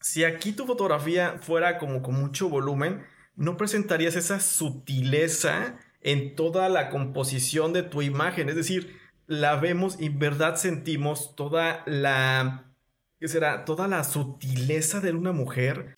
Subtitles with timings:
[0.00, 3.04] si aquí tu fotografía fuera como con mucho volumen,
[3.36, 8.48] no presentarías esa sutileza en toda la composición de tu imagen.
[8.48, 12.72] Es decir, la vemos y en verdad sentimos toda la...
[13.20, 13.64] ¿Qué será?
[13.64, 15.94] Toda la sutileza de una mujer.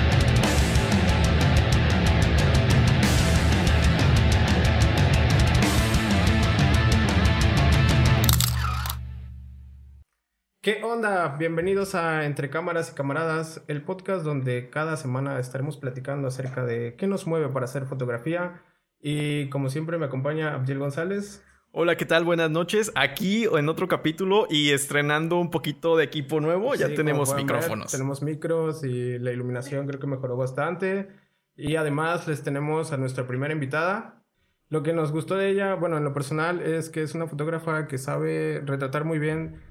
[10.62, 11.36] ¿Qué onda?
[11.38, 16.96] Bienvenidos a Entre Cámaras y Camaradas, el podcast donde cada semana estaremos platicando acerca de
[16.98, 18.60] qué nos mueve para hacer fotografía.
[19.00, 21.42] Y como siempre me acompaña Abdiel González.
[21.72, 22.24] Hola, ¿qué tal?
[22.24, 22.92] Buenas noches.
[22.94, 26.74] Aquí en otro capítulo y estrenando un poquito de equipo nuevo.
[26.74, 27.90] ya tenemos micrófonos.
[27.90, 31.08] tenemos micros y la iluminación creo que mejoró bastante.
[31.56, 34.22] Y además les tenemos a nuestra primera invitada.
[34.68, 37.88] Lo que nos gustó de ella, bueno, en lo personal, es que es una fotógrafa
[37.88, 39.69] que sabe retratar muy bien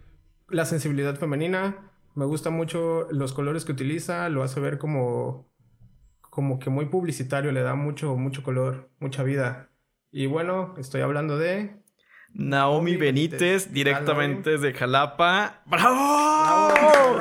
[0.51, 1.77] la sensibilidad femenina.
[2.15, 5.47] Me gusta mucho los colores que utiliza, lo hace ver como,
[6.21, 9.69] como que muy publicitario, le da mucho, mucho color, mucha vida.
[10.11, 11.77] Y bueno, estoy hablando de...
[12.33, 15.61] Naomi Benítez, directamente desde Jalapa.
[15.65, 17.19] ¡Bravo!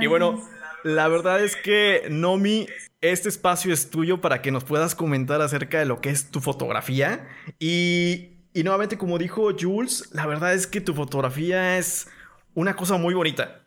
[0.00, 0.40] y bueno,
[0.84, 2.68] la verdad es que Nomi,
[3.00, 6.40] este espacio es tuyo para que nos puedas comentar acerca de lo que es tu
[6.40, 7.26] fotografía
[7.58, 12.08] y y nuevamente, como dijo Jules, la verdad es que tu fotografía es
[12.54, 13.60] una cosa muy bonita.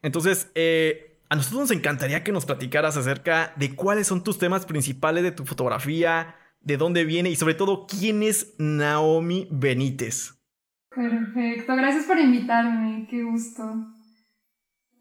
[0.00, 4.64] Entonces, eh, a nosotros nos encantaría que nos platicaras acerca de cuáles son tus temas
[4.64, 10.38] principales de tu fotografía, de dónde viene y sobre todo quién es Naomi Benítez.
[10.96, 13.62] Perfecto, gracias por invitarme, qué gusto.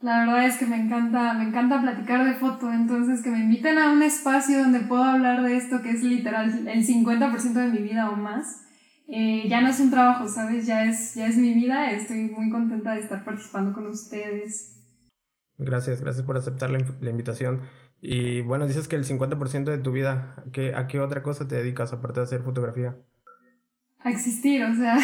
[0.01, 3.77] La verdad es que me encanta, me encanta platicar de foto, entonces que me inviten
[3.77, 7.77] a un espacio donde puedo hablar de esto que es literal el 50% de mi
[7.77, 8.66] vida o más
[9.07, 10.65] eh, ya no es un trabajo, ¿sabes?
[10.65, 11.91] Ya es, ya es mi vida.
[11.91, 14.77] Estoy muy contenta de estar participando con ustedes.
[15.57, 17.61] Gracias, gracias por aceptar la, invitación.
[18.01, 21.47] Y bueno, dices que el 50% de tu vida, ¿a qué, ¿a qué otra cosa
[21.47, 22.95] te dedicas aparte de hacer fotografía?
[23.99, 24.99] A existir, o sea,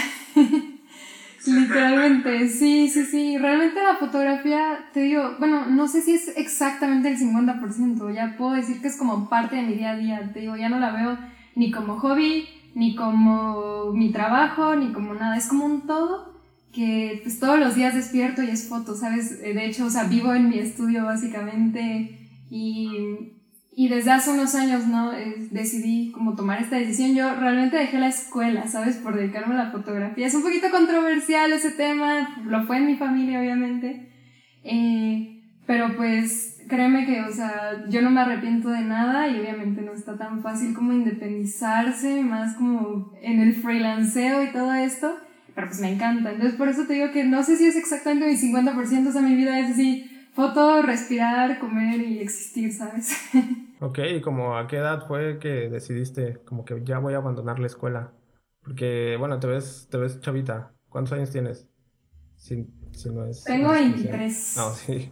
[1.48, 3.38] literalmente, sí, sí, sí.
[3.40, 8.52] Realmente la fotografía, te digo, bueno, no sé si es exactamente el 50%, ya puedo
[8.52, 10.92] decir que es como parte de mi día a día, te digo, ya no la
[10.92, 11.18] veo
[11.56, 16.34] ni como hobby, ni como mi trabajo, ni como nada, es como un todo
[16.74, 19.40] que pues todos los días despierto y es foto, ¿sabes?
[19.44, 22.20] Eh, de hecho, o sea, vivo en mi estudio básicamente
[22.50, 23.34] y,
[23.72, 25.14] y desde hace unos años, ¿no?
[25.14, 27.16] Eh, decidí como tomar esta decisión.
[27.16, 28.98] Yo realmente dejé la escuela, ¿sabes?
[28.98, 30.26] Por dedicarme a la fotografía.
[30.26, 34.12] Es un poquito controversial ese tema, lo fue en mi familia, obviamente.
[34.64, 39.82] Eh, pero pues créeme que, o sea, yo no me arrepiento de nada y obviamente
[39.82, 45.16] no está tan fácil como independizarse, más como en el freelanceo y todo esto,
[45.56, 46.32] pero pues me encanta.
[46.32, 49.22] Entonces por eso te digo que no sé si es exactamente mi 50%, o sea,
[49.22, 53.16] mi vida es así, foto, respirar, comer y existir, ¿sabes?
[53.80, 57.60] ok, ¿y como a qué edad fue que decidiste como que ya voy a abandonar
[57.60, 58.12] la escuela?
[58.62, 60.72] Porque, bueno, te ves, te ves chavita.
[60.90, 61.68] ¿Cuántos años tienes?
[62.38, 63.44] Si, si no es...
[63.44, 64.54] Tengo 23.
[64.58, 65.12] No, sí.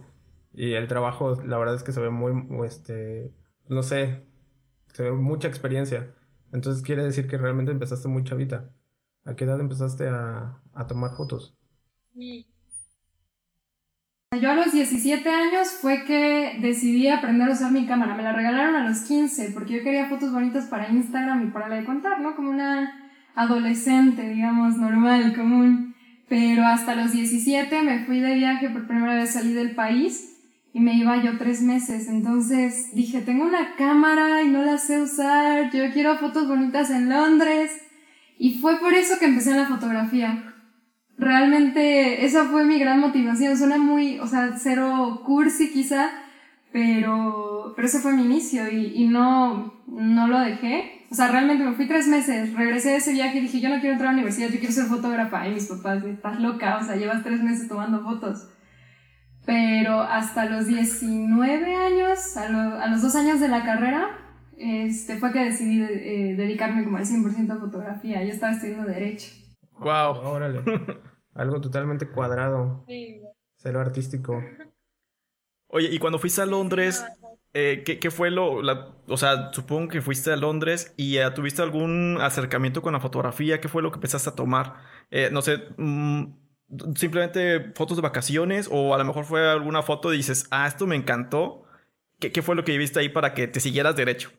[0.54, 3.32] Y el trabajo, la verdad es que se ve muy, este,
[3.68, 4.22] no sé,
[4.92, 6.14] se ve mucha experiencia.
[6.52, 8.70] Entonces quiere decir que realmente empezaste muy chavita.
[9.24, 11.56] ¿A qué edad empezaste a, a tomar fotos?
[12.14, 18.14] Yo a los 17 años fue que decidí aprender a usar mi cámara.
[18.14, 21.68] Me la regalaron a los 15 porque yo quería fotos bonitas para Instagram y para
[21.68, 22.34] la de contar, ¿no?
[22.34, 25.94] Como una adolescente, digamos, normal, común.
[26.28, 30.31] Pero hasta los 17 me fui de viaje, por primera vez salí del país
[30.72, 32.08] y me iba yo tres meses.
[32.08, 37.08] Entonces dije, tengo una cámara y no la sé usar, yo quiero fotos bonitas en
[37.08, 37.70] Londres.
[38.38, 40.54] Y fue por eso que empecé en la fotografía.
[41.18, 43.56] Realmente esa fue mi gran motivación.
[43.56, 46.10] Suena muy, o sea, cero cursi quizá,
[46.72, 51.06] pero, pero ese fue mi inicio y, y no, no lo dejé.
[51.10, 53.80] O sea, realmente me fui tres meses, regresé de ese viaje y dije, yo no
[53.80, 55.46] quiero entrar a la universidad, yo quiero ser fotógrafa.
[55.46, 58.48] Y mis papás, estás loca, o sea, llevas tres meses tomando fotos.
[59.44, 64.18] Pero hasta los 19 años, a, los dos años de la carrera,
[64.56, 68.22] este, fue que decidí eh, dedicarme como al 100% a fotografía.
[68.22, 69.32] Yo estaba estudiando Derecho.
[69.78, 70.18] ¡Wow!
[70.24, 70.62] Órale.
[71.34, 72.84] Algo totalmente cuadrado.
[72.86, 73.22] Sí.
[73.56, 74.42] Cero artístico.
[75.68, 77.04] Oye, y cuando fuiste a Londres,
[77.54, 78.60] eh, ¿qué, fue lo...?
[79.08, 83.60] o sea, supongo que fuiste a Londres y tuviste algún acercamiento con la fotografía.
[83.60, 84.76] ¿Qué fue lo que empezaste a tomar?
[85.10, 86.24] Eh, no sé, mm,
[86.96, 90.86] simplemente fotos de vacaciones o a lo mejor fue alguna foto y dices, ah, esto
[90.86, 91.64] me encantó.
[92.18, 94.30] ¿Qué, qué fue lo que viste ahí para que te siguieras derecho?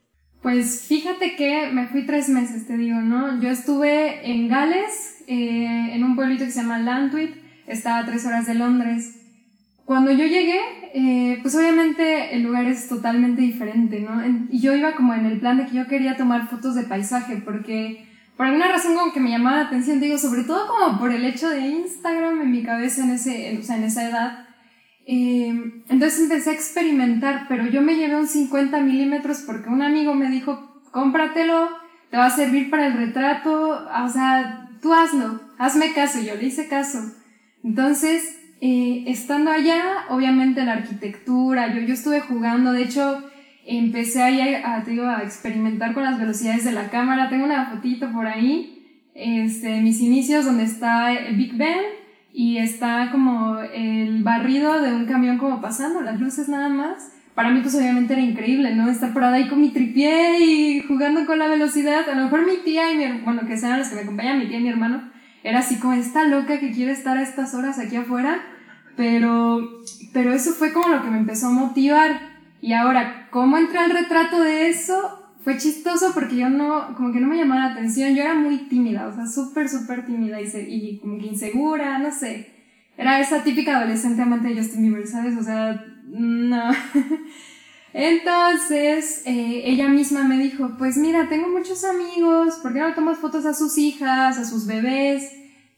[0.44, 3.42] Pues fíjate que me fui tres meses, te digo, ¿no?
[3.42, 7.32] Yo estuve en Gales, eh, en un pueblito que se llama Lantwit,
[7.66, 9.20] estaba a tres horas de Londres.
[9.86, 10.60] cuando yo llegué,
[10.94, 14.22] eh, pues obviamente el lugar es totalmente diferente, ¿no?
[14.50, 17.42] y yo iba como en el plan de que yo quería tomar fotos de paisaje,
[17.44, 21.12] porque por alguna razón como que me llamaba la atención, digo, sobre todo como por
[21.12, 24.48] el hecho de Instagram en mi cabeza en, ese, o sea, en esa edad.
[25.06, 30.16] Eh, entonces empecé a experimentar, pero yo me llevé un 50 milímetros porque un amigo
[30.16, 31.70] me dijo, cómpratelo,
[32.10, 36.46] te va a servir para el retrato, o sea, tú hazlo, hazme caso, yo le
[36.46, 37.00] hice caso.
[37.64, 43.24] Entonces, eh, estando allá, obviamente la arquitectura, yo, yo estuve jugando, de hecho,
[43.66, 48.28] empecé ahí a, a, experimentar con las velocidades de la cámara, tengo una fotito por
[48.28, 48.74] ahí,
[49.16, 51.82] este, mis inicios donde está el Big Ben
[52.34, 57.12] y está como el barrido de un camión como pasando, las luces nada más.
[57.36, 58.90] Para mí pues obviamente era increíble, ¿no?
[58.90, 62.08] Estar por ahí con mi tripié y jugando con la velocidad.
[62.08, 64.48] A lo mejor mi tía y mi bueno, que sean los que me acompañan, mi
[64.48, 65.12] tía y mi hermano,
[65.44, 68.40] era así como esta loca que quiere estar a estas horas aquí afuera.
[68.96, 69.68] Pero,
[70.14, 72.33] pero eso fue como lo que me empezó a motivar.
[72.64, 75.20] Y ahora, ¿cómo entré al retrato de eso?
[75.44, 78.70] fue chistoso porque yo no, como que no me llamaba la atención, yo era muy
[78.70, 82.54] tímida, o sea, súper, súper tímida y, y como que insegura, no sé.
[82.98, 85.38] Era esa típica adolescente amante de Justin Bieber, ¿sabes?
[85.38, 86.72] O sea, no.
[87.94, 93.18] Entonces, eh, ella misma me dijo, pues mira, tengo muchos amigos, ¿por qué no tomas
[93.18, 95.30] fotos a sus hijas, a sus bebés?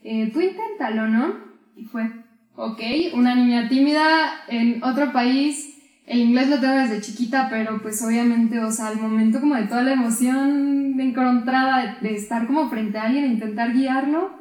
[0.03, 1.33] Eh, tú inténtalo, ¿no?
[1.75, 2.11] Y fue,
[2.55, 2.79] ok,
[3.15, 5.64] una niña tímida en otro país,
[6.05, 9.63] el inglés lo tengo desde chiquita, pero pues obviamente, o sea, al momento como de
[9.63, 14.39] toda la emoción encontrada de, estar como frente a alguien e intentar guiarlo,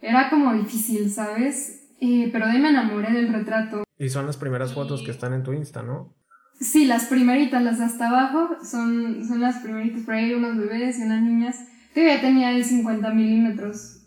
[0.00, 1.90] era como difícil, ¿sabes?
[2.00, 3.84] Eh, pero de ahí me enamoré del retrato.
[3.98, 6.14] Y son las primeras fotos que están en tu Insta, ¿no?
[6.60, 10.98] Sí, las primeritas, las de hasta abajo, son, son las primeritas, por ahí unos bebés
[10.98, 11.66] y unas niñas.
[11.92, 14.06] Todavía tenía el 50 milímetros.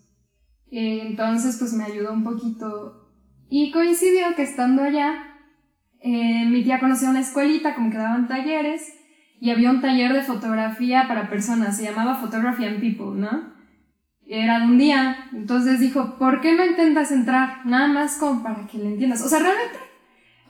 [0.72, 3.12] Eh, entonces, pues me ayudó un poquito.
[3.50, 5.37] Y coincidió que estando allá,
[6.02, 8.94] eh, mi tía conocía una escuelita, como que daban talleres,
[9.40, 13.56] y había un taller de fotografía para personas, se llamaba Photography and People, ¿no?
[14.26, 17.66] Era de un día, entonces dijo, ¿por qué no intentas entrar?
[17.66, 19.22] Nada más como para que le entiendas.
[19.22, 19.78] O sea, realmente,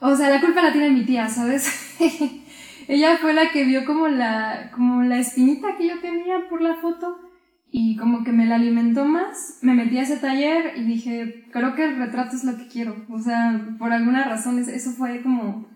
[0.00, 1.96] o sea, la culpa la tiene mi tía, ¿sabes?
[2.88, 6.76] Ella fue la que vio como la, como la espinita que yo tenía por la
[6.76, 7.27] foto
[7.70, 11.74] y como que me la alimentó más, me metí a ese taller y dije, creo
[11.74, 12.96] que el retrato es lo que quiero.
[13.10, 15.68] O sea, por alguna razón eso fue como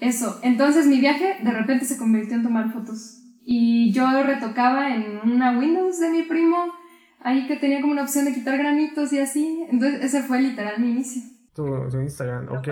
[0.00, 0.40] eso.
[0.42, 3.18] Entonces mi viaje de repente se convirtió en tomar fotos.
[3.44, 6.72] Y yo retocaba en una Windows de mi primo,
[7.20, 9.66] ahí que tenía como una opción de quitar granitos y así.
[9.68, 11.22] Entonces ese fue literal mi inicio.
[11.54, 11.66] Tu,
[12.00, 12.68] Instagram, ok.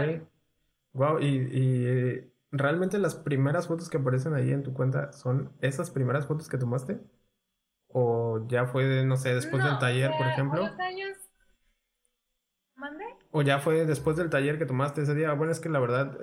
[0.94, 5.52] Wow, y, y eh, realmente las primeras fotos que aparecen ahí en tu cuenta son
[5.60, 7.00] esas primeras fotos que tomaste.
[7.92, 10.64] ¿O ya fue, no sé, después del taller, por ejemplo?
[10.64, 11.16] años...
[12.76, 13.04] ¿Mande?
[13.30, 15.32] ¿O ya fue después del taller que tomaste ese día?
[15.34, 16.18] Bueno, es que la verdad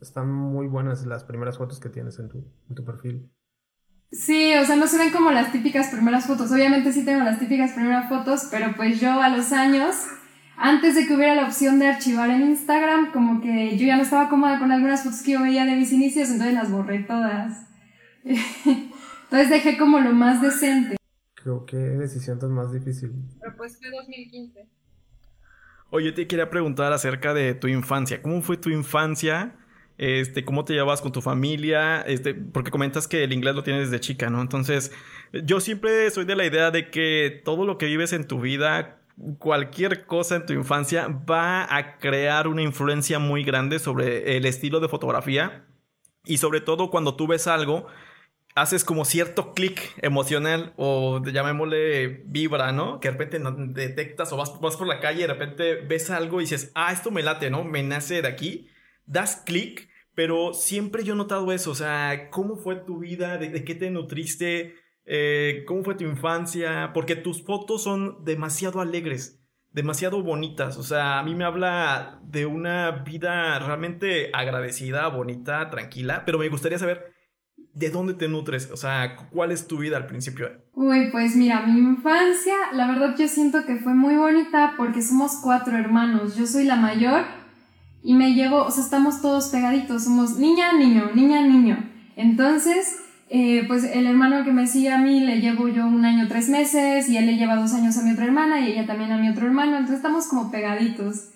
[0.00, 2.38] están muy buenas las primeras fotos que tienes en tu,
[2.68, 3.30] en tu perfil.
[4.10, 6.52] Sí, o sea, no se ven como las típicas primeras fotos.
[6.52, 9.96] Obviamente sí tengo las típicas primeras fotos, pero pues yo a los años,
[10.56, 14.02] antes de que hubiera la opción de archivar en Instagram, como que yo ya no
[14.02, 17.66] estaba cómoda con algunas fotos que yo veía de mis inicios, entonces las borré todas.
[19.32, 20.96] Entonces dejé como lo más decente.
[21.32, 23.12] Creo que decisión tan más difícil.
[23.40, 24.68] Pero pues fue 2015.
[25.88, 28.20] Oye, te quería preguntar acerca de tu infancia.
[28.20, 29.56] ¿Cómo fue tu infancia?
[29.96, 32.02] Este, ¿cómo te llevabas con tu familia?
[32.02, 34.42] Este, porque comentas que el inglés lo tienes desde chica, ¿no?
[34.42, 34.92] Entonces,
[35.32, 39.00] yo siempre soy de la idea de que todo lo que vives en tu vida,
[39.38, 44.78] cualquier cosa en tu infancia, va a crear una influencia muy grande sobre el estilo
[44.78, 45.64] de fotografía.
[46.26, 47.86] Y sobre todo cuando tú ves algo
[48.54, 53.00] haces como cierto clic emocional o llamémosle vibra, ¿no?
[53.00, 53.40] Que de repente
[53.72, 56.92] detectas o vas, vas, por la calle y de repente ves algo y dices, ah,
[56.92, 57.64] esto me late, ¿no?
[57.64, 58.68] Me nace de aquí.
[59.06, 61.70] Das clic, pero siempre yo he notado eso.
[61.70, 63.38] O sea, ¿cómo fue tu vida?
[63.38, 64.74] ¿De, qué te nutriste?
[65.04, 66.90] Eh, ¿Cómo fue tu infancia?
[66.92, 69.38] Porque tus fotos son demasiado alegres
[69.72, 70.76] demasiado bonitas.
[70.76, 76.24] O sea, a mí me habla de una vida realmente agradecida, bonita, tranquila.
[76.24, 77.11] Pero me gustaría saber
[77.74, 78.70] ¿de dónde te nutres?
[78.70, 80.50] O sea, ¿cuál es tu vida al principio?
[80.74, 85.40] Uy, pues mira, mi infancia, la verdad yo siento que fue muy bonita porque somos
[85.42, 86.36] cuatro hermanos.
[86.36, 87.24] Yo soy la mayor
[88.02, 91.90] y me llevo, o sea, estamos todos pegaditos, somos niña, niño, niña, niño.
[92.16, 92.98] Entonces,
[93.30, 96.50] eh, pues el hermano que me sigue a mí le llevo yo un año, tres
[96.50, 99.16] meses y él le lleva dos años a mi otra hermana y ella también a
[99.16, 101.30] mi otro hermano, entonces estamos como pegaditos.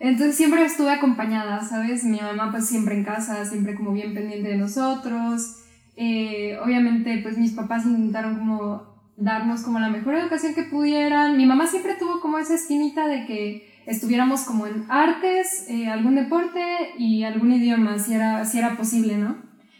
[0.00, 2.04] Entonces siempre estuve acompañada, ¿sabes?
[2.04, 5.64] Mi mamá pues siempre en casa, siempre como bien pendiente de nosotros.
[6.00, 11.36] Eh, obviamente, pues mis papás intentaron como darnos como la mejor educación que pudieran.
[11.36, 16.14] Mi mamá siempre tuvo como esa esquinita de que estuviéramos como en artes, eh, algún
[16.14, 16.60] deporte
[16.98, 19.38] y algún idioma, si era, si era posible, ¿no?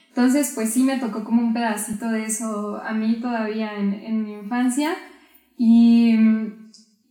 [0.09, 4.25] Entonces, pues sí me tocó como un pedacito de eso a mí todavía en, en
[4.25, 4.97] mi infancia.
[5.57, 6.17] Y,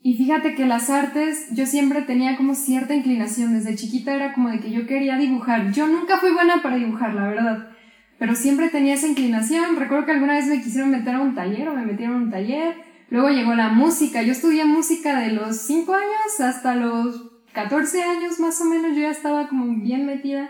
[0.03, 3.53] y fíjate que las artes, yo siempre tenía como cierta inclinación.
[3.53, 5.71] Desde chiquita era como de que yo quería dibujar.
[5.71, 7.76] Yo nunca fui buena para dibujar, la verdad.
[8.19, 9.75] Pero siempre tenía esa inclinación.
[9.75, 12.31] Recuerdo que alguna vez me quisieron meter a un taller o me metieron a un
[12.31, 14.21] taller Luego llegó la música.
[14.21, 18.95] Yo estudié música de los 5 años hasta los 14 años más o menos.
[18.95, 20.49] Yo ya estaba como bien metida.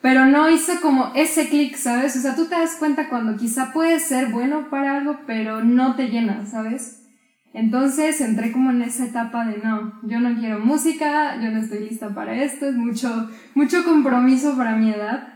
[0.00, 2.16] Pero no hice como ese clic, ¿sabes?
[2.16, 5.94] O sea, tú te das cuenta cuando quizá puedes ser bueno para algo, pero no
[5.94, 7.06] te llena, ¿sabes?
[7.54, 11.88] Entonces entré como en esa etapa de no, yo no quiero música, yo no estoy
[11.88, 15.33] lista para esto, es mucho, mucho compromiso para mi edad.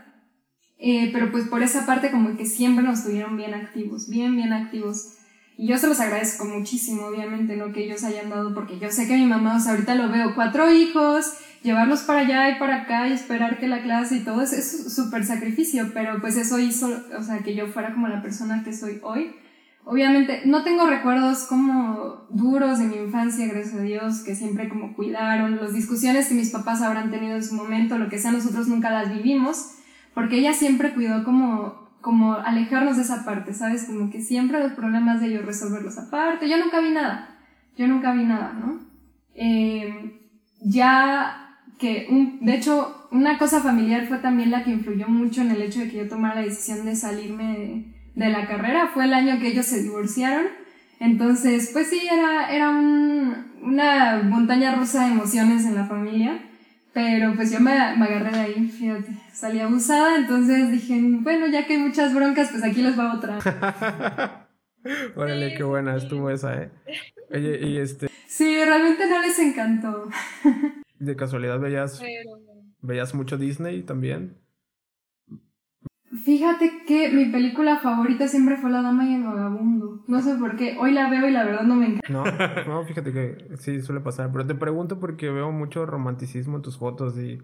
[0.79, 4.53] Eh, pero pues por esa parte como que siempre nos tuvieron bien activos, bien, bien
[4.53, 5.15] activos.
[5.57, 7.73] Y yo se los agradezco muchísimo, obviamente, ¿no?
[7.73, 10.33] Que ellos hayan dado, porque yo sé que mi mamá, o sea, ahorita lo veo,
[10.33, 11.33] cuatro hijos,
[11.63, 15.25] llevarlos para allá y para acá y esperar que la clase y todo, es súper
[15.25, 18.99] sacrificio, pero pues eso hizo, o sea, que yo fuera como la persona que soy
[19.03, 19.35] hoy.
[19.83, 24.93] Obviamente, no tengo recuerdos como duros de mi infancia, gracias a Dios, que siempre como
[24.95, 28.69] cuidaron, las discusiones que mis papás habrán tenido en su momento, lo que sea, nosotros
[28.69, 29.71] nunca las vivimos,
[30.19, 33.85] porque ella siempre cuidó como como alejarnos de esa parte, ¿sabes?
[33.85, 36.49] Como que siempre los problemas de ellos resolverlos aparte.
[36.49, 37.37] Yo nunca vi nada,
[37.77, 38.81] yo nunca vi nada, ¿no?
[39.33, 40.19] Eh,
[40.59, 45.51] ya que, un, de hecho, una cosa familiar fue también la que influyó mucho en
[45.51, 49.13] el hecho de que yo tomara la decisión de salirme de, la carrera, fue el
[49.13, 50.47] año que ellos se divorciaron.
[50.99, 56.41] Entonces, pues sí, era, era una montaña rusa de emociones en la familia.
[56.93, 61.65] Pero pues yo me, me, agarré de ahí, fíjate, salí abusada, entonces dije, bueno, ya
[61.65, 63.39] que hay muchas broncas, pues aquí les va otra.
[65.15, 66.71] Órale, qué buena estuvo esa, ¿eh?
[67.31, 68.09] Oye, y este...
[68.27, 70.09] Sí, realmente no les encantó.
[70.99, 72.01] ¿De casualidad veías,
[72.81, 74.37] veías mucho Disney también?
[76.25, 80.03] Fíjate que mi película favorita siempre fue La Dama y el Vagabundo.
[80.07, 80.75] No sé por qué.
[80.77, 82.09] Hoy la veo y la verdad no me encanta.
[82.09, 82.23] No,
[82.67, 84.31] no, fíjate que sí suele pasar.
[84.31, 87.39] Pero te pregunto porque veo mucho romanticismo en tus fotos y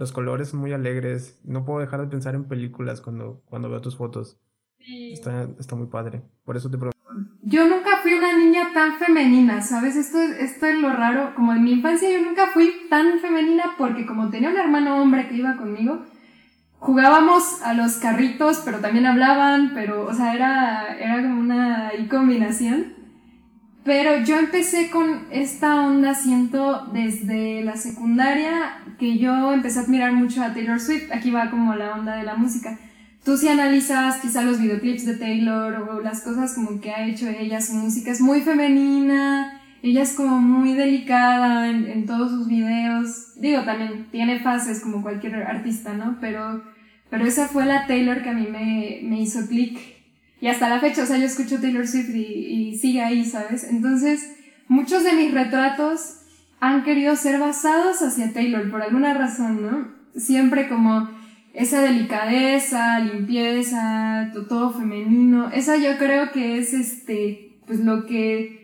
[0.00, 1.38] los colores son muy alegres.
[1.44, 4.40] No puedo dejar de pensar en películas cuando, cuando veo tus fotos.
[4.78, 5.12] Sí.
[5.12, 6.22] Está, está muy padre.
[6.42, 6.96] Por eso te pregunto.
[7.42, 9.96] Yo nunca fui una niña tan femenina, ¿sabes?
[9.96, 11.34] Esto, esto es lo raro.
[11.34, 15.28] Como en mi infancia yo nunca fui tan femenina porque como tenía un hermano hombre
[15.28, 16.00] que iba conmigo,
[16.78, 22.94] jugábamos a los carritos, pero también hablaban, pero, o sea, era, era como una combinación.
[23.84, 30.12] Pero yo empecé con esta onda, siento, desde la secundaria, que yo empecé a admirar
[30.12, 31.10] mucho a Taylor Swift.
[31.12, 32.78] Aquí va como la onda de la música.
[33.24, 37.28] Tú si analizas quizá los videoclips de Taylor o las cosas como que ha hecho
[37.28, 42.48] ella, su música es muy femenina, ella es como muy delicada en, en, todos sus
[42.48, 43.34] videos.
[43.36, 46.16] Digo, también tiene fases como cualquier artista, ¿no?
[46.20, 46.62] Pero,
[47.10, 49.78] pero esa fue la Taylor que a mí me, me hizo clic.
[50.40, 53.64] Y hasta la fecha, o sea, yo escucho Taylor Swift y, sigue ahí, ¿sabes?
[53.64, 54.36] Entonces,
[54.68, 56.20] muchos de mis retratos
[56.60, 59.88] han querido ser basados hacia Taylor por alguna razón, ¿no?
[60.18, 61.10] Siempre como
[61.52, 65.50] esa delicadeza, limpieza, todo femenino.
[65.50, 68.60] Esa yo creo que es este, pues lo que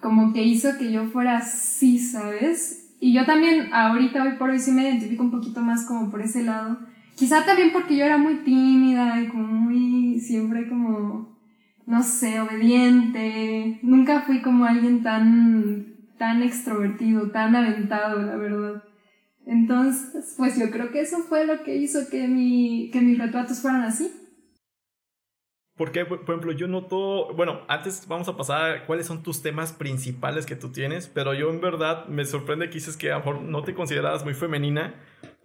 [0.00, 2.96] como que hizo que yo fuera así, ¿sabes?
[3.00, 6.22] Y yo también ahorita, hoy por hoy, sí me identifico un poquito más como por
[6.22, 6.78] ese lado.
[7.20, 11.38] Quizá también porque yo era muy tímida y como muy, siempre como,
[11.84, 13.78] no sé, obediente.
[13.82, 18.84] Nunca fui como alguien tan, tan extrovertido, tan aventado, la verdad.
[19.44, 23.60] Entonces, pues yo creo que eso fue lo que hizo que, mi, que mis retratos
[23.60, 24.10] fueran así.
[25.76, 29.74] Porque, por ejemplo, yo noto, bueno, antes vamos a pasar a cuáles son tus temas
[29.74, 33.18] principales que tú tienes, pero yo en verdad me sorprende que dices que a lo
[33.18, 34.94] mejor no te considerabas muy femenina,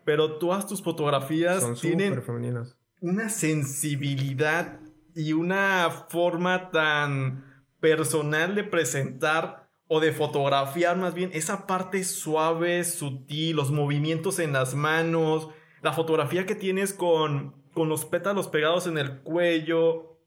[0.05, 2.77] pero todas tus fotografías Son tienen femeninas.
[3.01, 4.79] una sensibilidad
[5.13, 12.83] y una forma tan personal de presentar o de fotografiar más bien esa parte suave,
[12.83, 15.49] sutil, los movimientos en las manos,
[15.81, 20.17] la fotografía que tienes con, con los pétalos pegados en el cuello,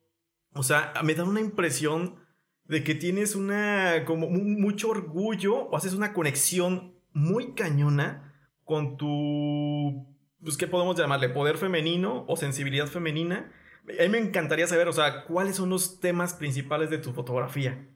[0.54, 2.16] o sea, me da una impresión
[2.64, 8.27] de que tienes una, como mucho orgullo o haces una conexión muy cañona
[8.69, 10.07] con tu,
[10.43, 11.31] pues, ¿qué podemos llamarle?
[11.31, 13.51] Poder femenino o sensibilidad femenina.
[13.99, 17.89] A mí me encantaría saber, o sea, ¿cuáles son los temas principales de tu fotografía?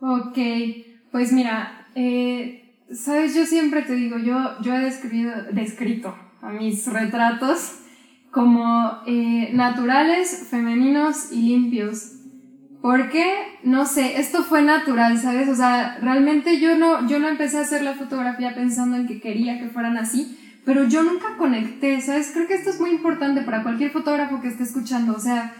[0.00, 0.38] Ok,
[1.10, 6.86] pues mira, eh, sabes, yo siempre te digo, yo, yo he descrito, descrito a mis
[6.86, 7.78] retratos
[8.30, 12.13] como eh, naturales, femeninos y limpios.
[12.84, 13.24] Porque,
[13.62, 15.48] no sé, esto fue natural, ¿sabes?
[15.48, 19.22] O sea, realmente yo no, yo no empecé a hacer la fotografía pensando en que
[19.22, 22.30] quería que fueran así, pero yo nunca conecté, ¿sabes?
[22.34, 25.54] Creo que esto es muy importante para cualquier fotógrafo que esté escuchando, o sea,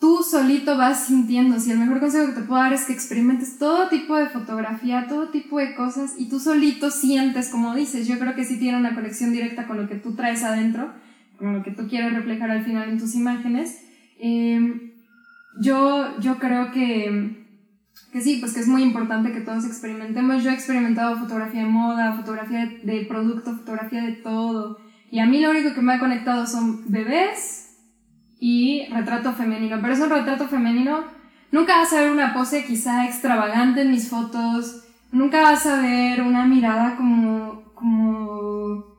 [0.00, 3.58] tú solito vas sintiendo, si el mejor consejo que te puedo dar es que experimentes
[3.58, 8.18] todo tipo de fotografía, todo tipo de cosas, y tú solito sientes, como dices, yo
[8.18, 10.92] creo que sí tiene una conexión directa con lo que tú traes adentro,
[11.38, 13.78] con lo que tú quieres reflejar al final en tus imágenes.
[14.20, 14.97] Em,
[15.60, 17.46] yo, yo creo que,
[18.12, 20.42] que sí, pues que es muy importante que todos experimentemos.
[20.42, 24.78] Yo he experimentado fotografía de moda, fotografía de, producto, fotografía de todo.
[25.10, 27.68] Y a mí lo único que me ha conectado son bebés,
[28.40, 29.78] y retrato femenino.
[29.80, 31.04] Pero es un retrato femenino.
[31.50, 34.84] Nunca vas a ver una pose quizá extravagante en mis fotos.
[35.10, 38.97] Nunca vas a ver una mirada como, como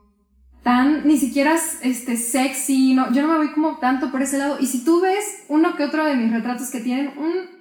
[0.62, 2.94] tan, ni siquiera este, sexy.
[2.94, 4.58] No, yo no me voy como tanto por ese lado.
[4.60, 7.60] Y si tú ves uno que otro de mis retratos que tienen un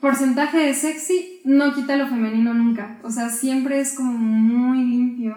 [0.00, 2.98] porcentaje de sexy, no quita lo femenino nunca.
[3.02, 5.34] O sea, siempre es como muy limpio.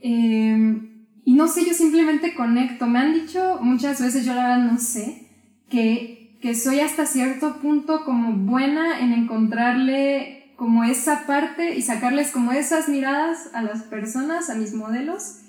[0.00, 0.90] Eh,
[1.24, 2.86] y no sé, yo simplemente conecto.
[2.86, 5.28] Me han dicho muchas veces, yo la verdad no sé,
[5.70, 12.30] que, que soy hasta cierto punto como buena en encontrarle como esa parte y sacarles
[12.30, 15.40] como esas miradas a las personas, a mis modelos.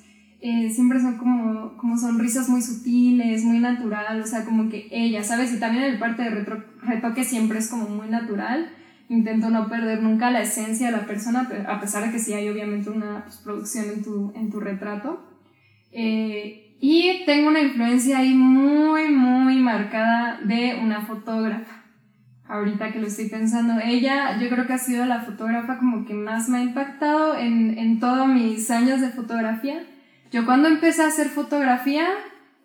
[0.47, 5.23] Eh, siempre son como, como sonrisas muy sutiles, muy natural, o sea, como que ella,
[5.23, 5.51] ¿sabes?
[5.51, 6.45] Y también el parte de
[6.83, 8.69] retoque siempre es como muy natural.
[9.09, 12.47] Intento no perder nunca la esencia de la persona, a pesar de que sí hay
[12.47, 15.27] obviamente una pues, producción en tu, en tu retrato.
[15.91, 21.85] Eh, y tengo una influencia ahí muy, muy marcada de una fotógrafa.
[22.47, 26.13] Ahorita que lo estoy pensando, ella yo creo que ha sido la fotógrafa como que
[26.13, 29.81] más me ha impactado en, en todos mis años de fotografía.
[30.35, 32.09] Yo cuando empecé a hacer fotografía,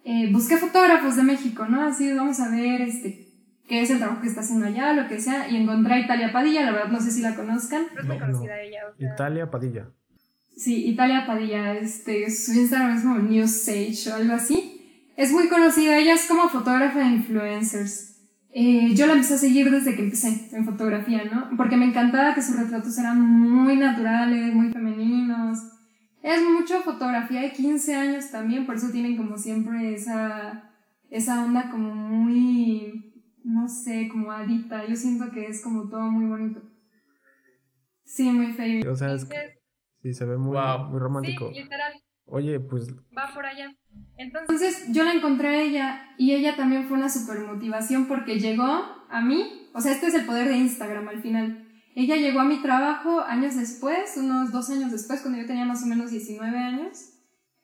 [0.03, 1.85] eh, busqué fotógrafos de México, ¿no?
[1.85, 3.29] Así vamos a ver este,
[3.69, 6.33] qué es el trabajo que está haciendo allá, lo que sea, y encontré a Italia
[6.33, 7.85] Padilla, la verdad no sé si la conozcan.
[8.05, 8.81] No, conocida ella.
[8.99, 9.89] Italia Padilla.
[10.57, 15.13] Sí, Italia Padilla, este, su Instagram es como News Sage o algo así.
[15.17, 18.17] Es muy conocida, ella es como fotógrafa de influencers.
[18.51, 21.57] Eh, yo la empecé a seguir desde que empecé en fotografía, ¿no?
[21.57, 25.80] Porque me encantaba que sus retratos eran muy naturales, muy femeninos.
[26.23, 30.71] Es mucho fotografía de 15 años también, por eso tienen como siempre esa,
[31.09, 34.87] esa onda como muy, no sé, como adicta.
[34.87, 36.63] Yo siento que es como todo muy bonito.
[38.05, 38.91] Sí, muy feo.
[38.91, 39.29] O sea, es
[40.03, 40.57] Sí, se ve muy,
[40.89, 41.51] muy romántico.
[41.53, 41.93] Sí, literal.
[42.25, 42.89] Oye, pues...
[43.17, 43.75] Va por allá.
[44.17, 48.65] Entonces yo la encontré a ella y ella también fue una super motivación porque llegó
[48.65, 51.70] a mí, o sea, este es el poder de Instagram al final.
[51.95, 55.83] Ella llegó a mi trabajo años después, unos dos años después, cuando yo tenía más
[55.83, 57.11] o menos 19 años.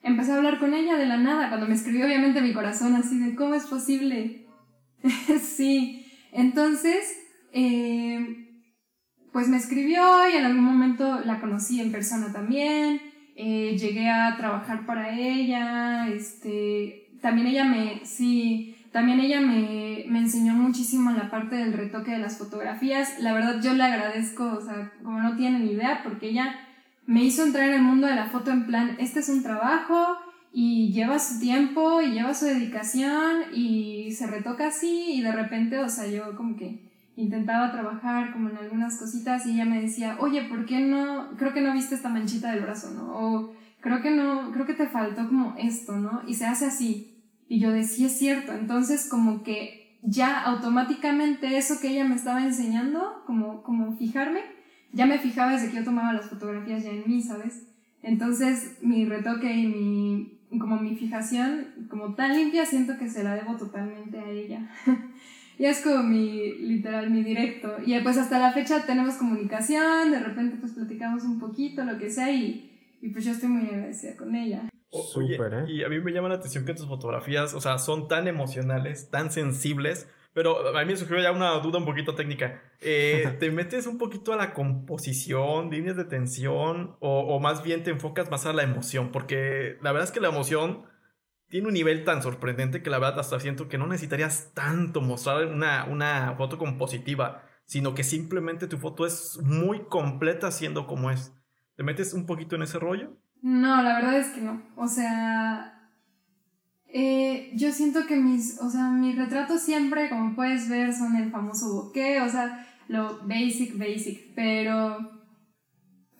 [0.02, 3.18] Empecé a hablar con ella de la nada, cuando me escribió obviamente mi corazón así
[3.18, 4.46] de, ¿cómo es posible?
[5.42, 7.16] sí, entonces,
[7.52, 8.62] eh,
[9.32, 13.00] pues me escribió y en algún momento la conocí en persona también,
[13.36, 20.20] eh, llegué a trabajar para ella, este, también ella me, sí, también ella me, me
[20.20, 24.44] enseñó muchísimo en la parte del retoque de las fotografías, la verdad yo le agradezco,
[24.44, 26.58] o sea, como no tienen idea, porque ella
[27.04, 30.16] me hizo entrar en el mundo de la foto en plan, este es un trabajo,
[30.50, 35.78] y lleva su tiempo y lleva su dedicación y se retoca así y de repente,
[35.78, 36.80] o sea, yo como que
[37.16, 41.36] intentaba trabajar como en algunas cositas y ella me decía, oye, ¿por qué no?
[41.36, 43.14] Creo que no viste esta manchita del brazo, ¿no?
[43.14, 46.22] O creo que no, creo que te faltó como esto, ¿no?
[46.26, 47.12] Y se hace así.
[47.48, 48.52] Y yo decía, es cierto.
[48.52, 54.40] Entonces como que ya automáticamente eso que ella me estaba enseñando, como, como fijarme,
[54.92, 57.66] ya me fijaba desde que yo tomaba las fotografías ya en mí, ¿sabes?
[58.02, 63.34] Entonces mi retoque y mi, como mi fijación, como tan limpia, siento que se la
[63.34, 64.70] debo totalmente a ella.
[65.58, 67.76] Y es como mi, literal, mi directo.
[67.84, 72.10] Y pues hasta la fecha tenemos comunicación, de repente pues platicamos un poquito, lo que
[72.10, 74.68] sea, y, y pues yo estoy muy agradecida con ella.
[74.90, 75.64] Súper, ¿eh?
[75.68, 79.10] Y a mí me llama la atención que tus fotografías, o sea, son tan emocionales,
[79.10, 82.62] tan sensibles, pero a mí me surgió ya una duda un poquito técnica.
[82.80, 87.82] Eh, ¿Te metes un poquito a la composición, líneas de tensión, o, o más bien
[87.82, 89.12] te enfocas más a la emoción?
[89.12, 90.86] Porque la verdad es que la emoción
[91.48, 95.46] tiene un nivel tan sorprendente que la verdad hasta siento que no necesitarías tanto mostrar
[95.46, 101.32] una, una foto compositiva, sino que simplemente tu foto es muy completa siendo como es.
[101.76, 103.16] ¿Te metes un poquito en ese rollo?
[103.42, 104.62] No, la verdad es que no.
[104.76, 105.90] O sea,
[106.88, 111.72] eh, yo siento que mis, o sea, retratos siempre, como puedes ver, son el famoso
[111.72, 115.14] bokeh, o sea, lo basic, basic, pero...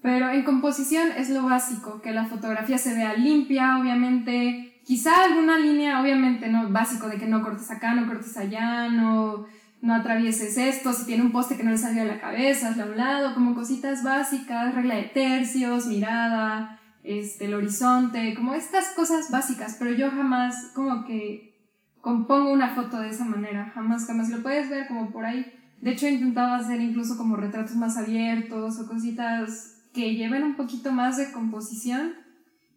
[0.03, 5.59] Pero en composición es lo básico, que la fotografía se vea limpia, obviamente, Quizá alguna
[5.59, 9.45] línea, obviamente, no básico de que no cortes acá, no cortes allá, no,
[9.83, 12.85] no atravieses esto, si tiene un poste que no le salga de la cabeza, hazle
[12.85, 16.76] a un lado, como cositas básicas, regla de tercios, mirada,
[17.07, 21.55] este, el horizonte, como estas cosas básicas, pero yo jamás como que
[22.01, 25.47] compongo una foto de esa manera, jamás, jamás lo puedes ver como por ahí.
[25.81, 30.57] De hecho, he intentado hacer incluso como retratos más abiertos o cositas que lleven un
[30.57, 32.15] poquito más de composición.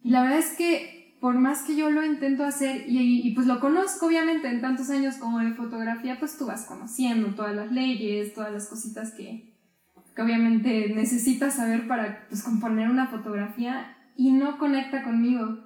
[0.02, 3.46] Y la verdad es que por más que yo lo intento hacer y, y, pues
[3.46, 7.70] lo conozco obviamente en tantos años como de fotografía, pues tú vas conociendo todas las
[7.70, 9.54] leyes, todas las cositas que,
[10.14, 15.60] que obviamente necesitas saber para pues componer una fotografía y no conecta conmigo.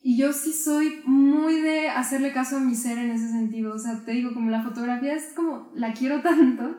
[0.00, 3.74] Y yo sí soy muy de hacerle caso a mi ser en ese sentido.
[3.74, 6.76] O sea, te digo, como la fotografía es como, la quiero tanto,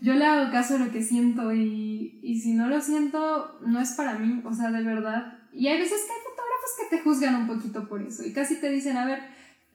[0.00, 3.80] yo le hago caso a lo que siento y, y si no lo siento, no
[3.80, 5.40] es para mí, o sea, de verdad.
[5.52, 8.58] Y hay veces que hay fotógrafos que te juzgan un poquito por eso y casi
[8.58, 9.20] te dicen, a ver,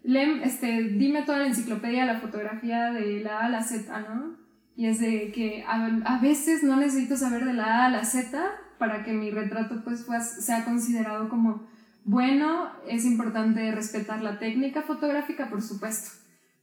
[0.04, 4.00] Lem, este, dime toda la enciclopedia de la fotografía de la A a la Z,
[4.00, 4.36] ¿no?
[4.76, 8.04] Y es de que a, a veces no necesito saber de la A a la
[8.04, 8.42] Z
[8.82, 10.08] para que mi retrato pues
[10.44, 11.68] sea considerado como
[12.04, 16.10] bueno, es importante respetar la técnica fotográfica, por supuesto,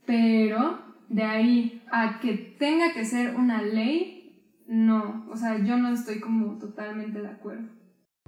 [0.05, 5.95] pero de ahí a que tenga que ser una ley, no, o sea, yo no
[5.95, 7.69] estoy como totalmente de acuerdo.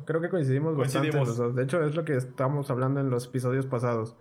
[0.06, 1.28] Creo que coincidimos, coincidimos.
[1.28, 1.56] bastante.
[1.56, 4.16] De hecho, es lo que estábamos hablando en los episodios pasados.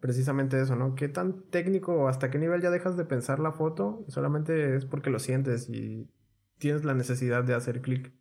[0.00, 0.96] Precisamente eso, ¿no?
[0.96, 4.04] ¿Qué tan técnico o hasta qué nivel ya dejas de pensar la foto?
[4.08, 6.10] Solamente es porque lo sientes y
[6.58, 8.12] tienes la necesidad de hacer clic.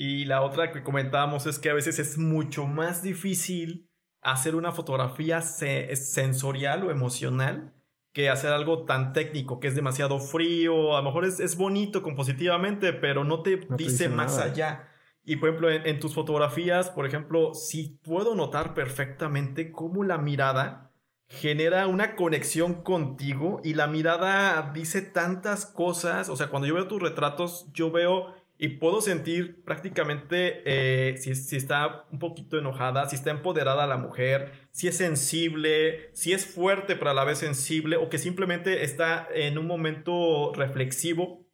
[0.00, 3.90] Y la otra que comentábamos es que a veces es mucho más difícil
[4.22, 7.74] hacer una fotografía sensorial o emocional
[8.12, 12.92] que hacer algo tan técnico, que es demasiado frío, a lo mejor es, bonito compositivamente,
[12.92, 14.88] pero no te, dice, más allá.
[15.24, 20.92] Y por ejemplo, en, tus fotografías, por ejemplo, sí puedo notar perfectamente cómo la mirada
[21.26, 26.28] genera una conexión contigo y la mirada dice tantas cosas.
[26.28, 31.34] O sea, cuando yo veo tus retratos, yo veo y puedo sentir prácticamente eh, si,
[31.36, 36.44] si, está un poquito enojada, si está empoderada la mujer, si es sensible, si es
[36.44, 41.46] fuerte pero a la vez sensible o que simplemente está en un momento reflexivo.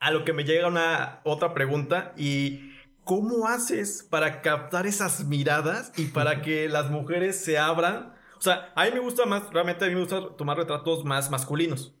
[0.00, 2.72] A lo que me llega una otra pregunta y
[3.04, 8.14] ¿cómo haces para captar esas miradas y para que las mujeres se abran?
[8.36, 11.30] O sea, a mí me gusta más, realmente a mí me gusta tomar retratos más
[11.30, 11.94] masculinos.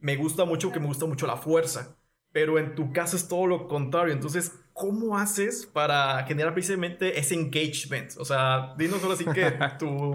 [0.00, 1.97] Me gusta mucho que me gusta mucho la fuerza
[2.32, 4.12] pero en tu caso es todo lo contrario.
[4.12, 8.16] Entonces, ¿cómo haces para generar precisamente ese engagement?
[8.18, 10.14] O sea, dinos ahora sí que tu,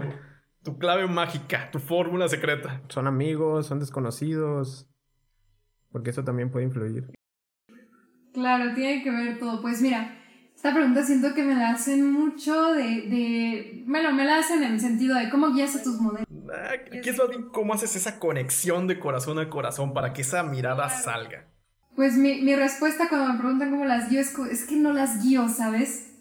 [0.62, 2.82] tu clave mágica, tu fórmula secreta.
[2.88, 3.66] ¿Son amigos?
[3.66, 4.88] ¿Son desconocidos?
[5.92, 7.12] Porque eso también puede influir.
[8.32, 9.60] Claro, tiene que ver todo.
[9.60, 10.18] Pues mira,
[10.56, 13.84] esta pregunta siento que me la hacen mucho de, de...
[13.86, 16.26] Bueno, me la hacen en el sentido de cómo guías a tus modelos.
[16.52, 17.20] Ah, ¿Qué es
[17.52, 21.46] cómo haces esa conexión de corazón a corazón para que esa mirada salga?
[21.96, 25.22] Pues mi, mi respuesta cuando me preguntan cómo las guío es, es que no las
[25.22, 26.14] guío, ¿sabes?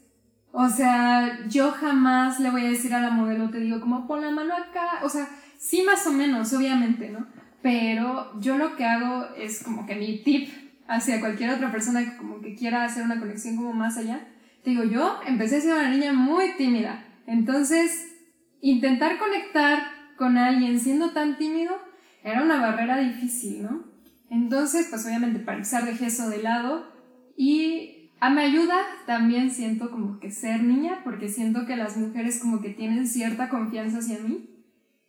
[0.52, 4.22] O sea, yo jamás le voy a decir a la modelo, te digo, como pon
[4.22, 5.00] la mano acá.
[5.02, 7.26] O sea, sí más o menos, obviamente, ¿no?
[7.64, 10.50] Pero yo lo que hago es como que mi tip
[10.88, 14.28] hacia cualquier otra persona que como que quiera hacer una conexión como más allá.
[14.64, 17.04] Te digo, yo empecé ser una niña muy tímida.
[17.26, 18.14] Entonces,
[18.62, 19.84] intentar conectar
[20.18, 21.76] con alguien siendo tan tímido
[22.24, 23.93] era una barrera difícil, ¿no?
[24.30, 26.92] Entonces, pues obviamente para empezar dejé eso de lado
[27.38, 32.40] y a mi ayuda también siento como que ser niña porque siento que las mujeres
[32.40, 34.50] como que tienen cierta confianza hacia mí.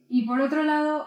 [0.09, 1.07] Y por otro lado,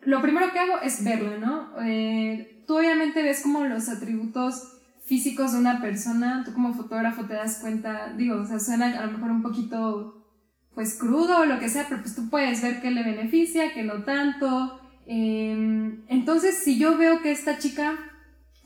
[0.00, 1.70] lo primero que hago es verlo, ¿no?
[1.82, 7.32] Eh, tú obviamente ves como los atributos físicos de una persona, tú como fotógrafo te
[7.34, 10.26] das cuenta, digo, o sea, suena a lo mejor un poquito
[10.74, 13.82] pues crudo o lo que sea, pero pues tú puedes ver qué le beneficia, qué
[13.82, 14.78] no tanto,
[15.10, 17.98] Em, entonces, si yo veo que esta chica,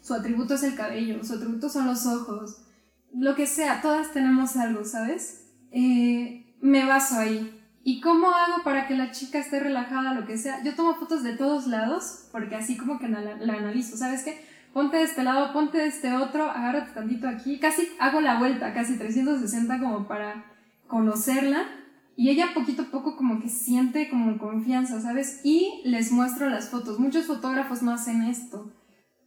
[0.00, 2.64] su atributo es el cabello, su atributo son los ojos,
[3.14, 5.46] lo que sea, todas tenemos algo, ¿sabes?
[5.70, 7.60] Eh, me baso ahí.
[7.84, 10.62] ¿Y cómo hago para que la chica esté relajada, lo que sea?
[10.64, 14.44] Yo tomo fotos de todos lados, porque así como que la, la analizo, ¿sabes qué?
[14.72, 18.74] Ponte de este lado, ponte de este otro, agárrate tantito aquí, casi hago la vuelta,
[18.74, 20.44] casi 360 como para
[20.88, 21.68] conocerla
[22.16, 25.40] y ella poquito a poco como que siente como confianza, ¿sabes?
[25.44, 26.98] Y les muestro las fotos.
[26.98, 28.70] Muchos fotógrafos no hacen esto.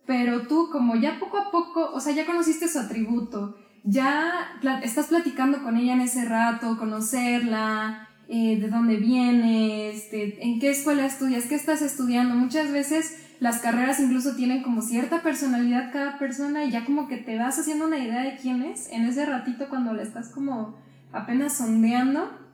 [0.06, 5.08] Pero tú como ya poco a poco, o sea, ya conociste su atributo, ya estás
[5.08, 11.46] platicando con ella en ese rato, conocerla, eh, de dónde vienes, en qué escuela estudias,
[11.46, 12.36] qué estás estudiando.
[12.36, 17.18] Muchas veces las carreras incluso tienen como cierta personalidad cada persona y ya como que
[17.18, 20.78] te vas haciendo una idea de quién es en ese ratito cuando la estás como
[21.12, 22.45] apenas sondeando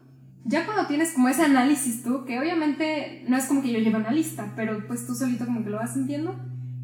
[0.43, 3.97] ya cuando tienes como ese análisis tú, que obviamente no es como que yo lleve
[3.97, 6.35] una lista, pero pues tú solito como que lo vas sintiendo,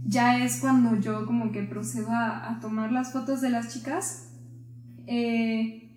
[0.05, 4.29] ya es cuando yo como que procedo a, tomar las fotos de las chicas
[5.05, 5.91] eh,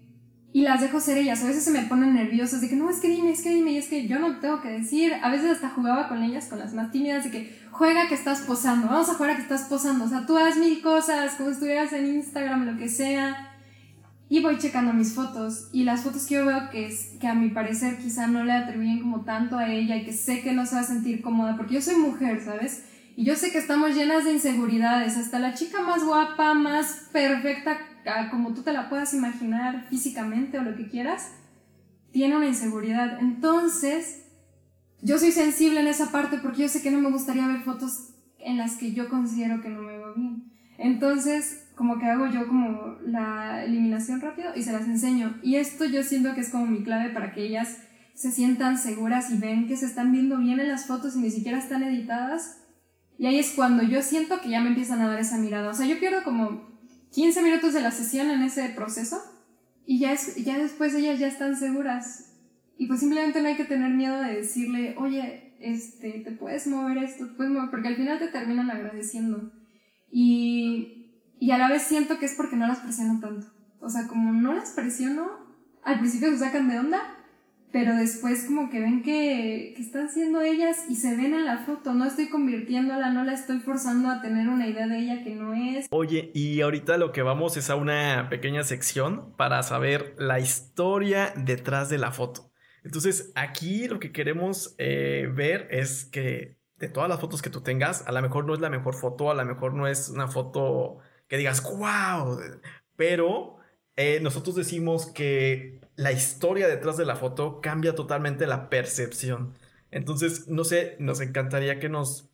[0.52, 1.42] y las dejo ser ellas.
[1.42, 3.72] A veces se me ponen nerviosas de que no, es que dime, es que dime,
[3.72, 5.12] y es que yo no tengo que decir.
[5.22, 8.40] A veces hasta jugaba con ellas, con las más tímidas, de que juega que estás
[8.40, 10.06] posando, vamos a jugar a que estás posando.
[10.06, 13.49] O sea, tú haz mil cosas, como estuvieras en Instagram, lo que sea.
[14.32, 17.34] Y voy checando mis fotos y las fotos que yo veo que, es, que a
[17.34, 20.66] mi parecer quizá no le atribuyen como tanto a ella y que sé que no
[20.66, 22.84] se va a sentir cómoda, porque yo soy mujer, ¿sabes?
[23.16, 27.76] Y yo sé que estamos llenas de inseguridades, hasta la chica más guapa, más perfecta,
[28.30, 31.32] como tú te la puedas imaginar físicamente o lo que quieras,
[32.12, 33.18] tiene una inseguridad.
[33.18, 34.28] Entonces,
[35.02, 38.14] yo soy sensible en esa parte porque yo sé que no me gustaría ver fotos
[38.38, 40.52] en las que yo considero que no me veo bien.
[40.78, 45.38] Entonces, como que hago yo como la eliminación rápido y se las enseño.
[45.42, 47.78] Y esto yo siento que es como mi clave para que ellas
[48.12, 51.30] se sientan seguras y ven que se están viendo bien en las fotos y ni
[51.30, 52.58] siquiera están editadas.
[53.16, 55.70] Y ahí es cuando yo siento que ya me empiezan a dar esa mirada.
[55.70, 56.68] O sea, yo pierdo como
[57.12, 59.18] 15 minutos de la sesión en ese proceso
[59.86, 62.36] y ya, es, ya después ellas ya están seguras.
[62.76, 66.98] Y pues simplemente no hay que tener miedo de decirle, oye, este, te puedes mover
[66.98, 69.50] esto, te puedes mover, porque al final te terminan agradeciendo.
[70.12, 70.99] Y
[71.40, 73.46] y a la vez siento que es porque no las presiono tanto.
[73.80, 75.26] O sea, como no las presiono,
[75.82, 77.00] al principio se sacan de onda,
[77.72, 81.58] pero después como que ven que, que, están siendo ellas y se ven en la
[81.64, 81.94] foto.
[81.94, 85.54] No estoy convirtiéndola, no la estoy forzando a tener una idea de ella que no
[85.54, 85.86] es.
[85.90, 91.32] Oye, y ahorita lo que vamos es a una pequeña sección para saber la historia
[91.36, 92.52] detrás de la foto.
[92.84, 97.62] Entonces, aquí lo que queremos eh, ver es que de todas las fotos que tú
[97.62, 100.28] tengas, a lo mejor no es la mejor foto, a lo mejor no es una
[100.28, 100.98] foto
[101.30, 102.40] que digas, wow,
[102.96, 103.56] pero
[103.94, 109.54] eh, nosotros decimos que la historia detrás de la foto cambia totalmente la percepción.
[109.92, 112.28] Entonces, no sé, nos encantaría que nos,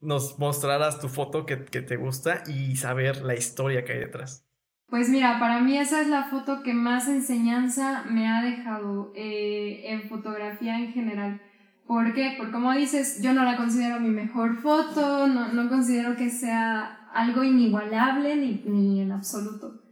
[0.00, 4.46] nos mostraras tu foto que, te gusta y saber la historia que hay detrás.
[4.88, 9.84] Pues mira, para mí esa es la foto que más enseñanza me ha dejado eh,
[9.86, 11.40] en fotografía en general.
[11.86, 12.34] ¿Por qué?
[12.36, 17.01] Porque como dices, yo no la considero mi mejor foto, no, no considero que sea
[17.14, 19.82] algo inigualable ni, ni en absoluto.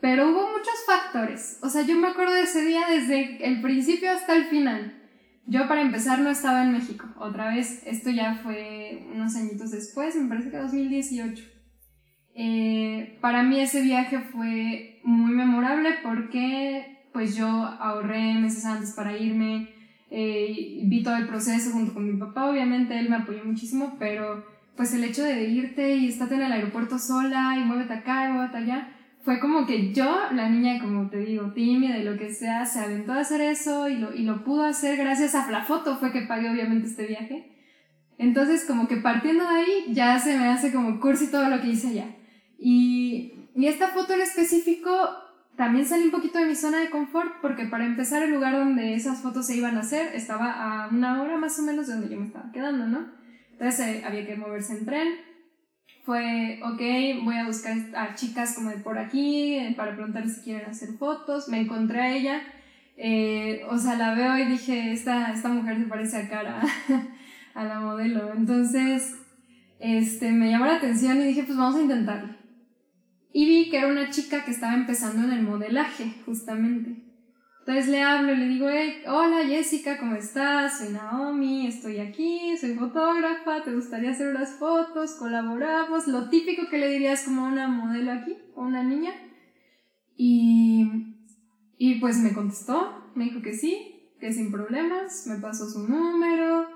[0.00, 1.58] Pero hubo muchos factores.
[1.62, 4.94] O sea, yo me acuerdo de ese día desde el principio hasta el final.
[5.46, 7.06] Yo para empezar no estaba en México.
[7.18, 11.42] Otra vez, esto ya fue unos añitos después, me parece que 2018.
[12.34, 19.16] Eh, para mí ese viaje fue muy memorable porque pues yo ahorré meses antes para
[19.16, 19.70] irme,
[20.10, 24.44] eh, vi todo el proceso junto con mi papá, obviamente él me apoyó muchísimo, pero
[24.78, 28.32] pues el hecho de irte y estarte en el aeropuerto sola y muévete acá y
[28.32, 32.32] muévete allá, fue como que yo, la niña, como te digo, tímida y lo que
[32.32, 35.64] sea, se aventó a hacer eso y lo, y lo pudo hacer gracias a la
[35.64, 37.56] foto, fue que pagué obviamente este viaje.
[38.18, 41.70] Entonces, como que partiendo de ahí, ya se me hace como cursi todo lo que
[41.70, 42.16] hice allá.
[42.56, 44.90] Y, y esta foto en específico
[45.56, 48.94] también salí un poquito de mi zona de confort porque para empezar el lugar donde
[48.94, 52.08] esas fotos se iban a hacer estaba a una hora más o menos de donde
[52.08, 53.17] yo me estaba quedando, ¿no?
[53.58, 55.08] Entonces eh, había que moverse en tren.
[56.04, 60.42] Fue, ok, voy a buscar a chicas como de por aquí eh, para preguntarles si
[60.42, 61.48] quieren hacer fotos.
[61.48, 62.42] Me encontré a ella.
[62.96, 66.62] Eh, o sea, la veo y dije, esta, esta mujer se parece a cara
[67.54, 68.32] a la modelo.
[68.32, 69.16] Entonces,
[69.80, 72.34] este, me llamó la atención y dije, pues vamos a intentarlo.
[73.32, 77.07] Y vi que era una chica que estaba empezando en el modelaje, justamente.
[77.68, 78.66] Entonces le hablo y le digo,
[79.08, 80.78] hola Jessica, ¿cómo estás?
[80.78, 85.16] Soy Naomi, estoy aquí, soy fotógrafa, ¿te gustaría hacer unas fotos?
[85.16, 89.10] Colaboramos, lo típico que le dirías como una modelo aquí, o una niña.
[90.16, 91.14] Y,
[91.76, 96.70] y pues me contestó, me dijo que sí, que sin problemas, me pasó su número,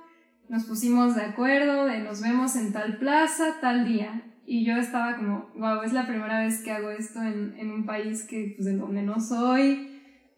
[0.50, 4.30] nos pusimos de acuerdo de nos vemos en tal plaza, tal día.
[4.44, 7.86] Y yo estaba como, wow, es la primera vez que hago esto en, en un
[7.86, 9.88] país que, pues, de donde no soy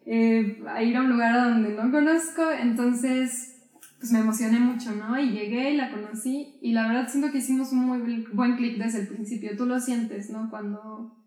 [0.05, 3.55] eh, a ir a un lugar donde no conozco, entonces
[3.97, 5.17] pues me emocioné mucho, ¿no?
[5.19, 8.77] Y llegué y la conocí y la verdad siento que hicimos un muy buen clic
[8.77, 10.49] desde el principio, tú lo sientes, ¿no?
[10.49, 11.25] Cuando,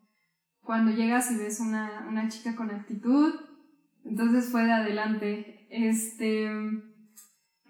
[0.61, 3.35] cuando llegas y ves una, una chica con actitud,
[4.05, 5.67] entonces fue de adelante.
[5.71, 6.49] Este,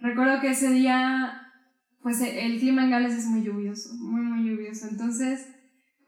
[0.00, 1.52] recuerdo que ese día,
[2.02, 5.48] pues el clima en Gales es muy lluvioso, muy, muy lluvioso, entonces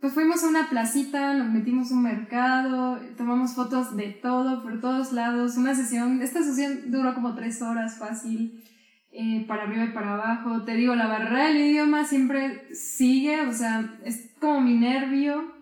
[0.00, 4.80] pues fuimos a una placita, nos metimos a un mercado, tomamos fotos de todo, por
[4.80, 8.64] todos lados, una sesión, esta sesión duró como tres horas fácil,
[9.12, 13.52] eh, para arriba y para abajo, te digo, la barrera del idioma siempre sigue, o
[13.52, 15.52] sea, es como mi nervio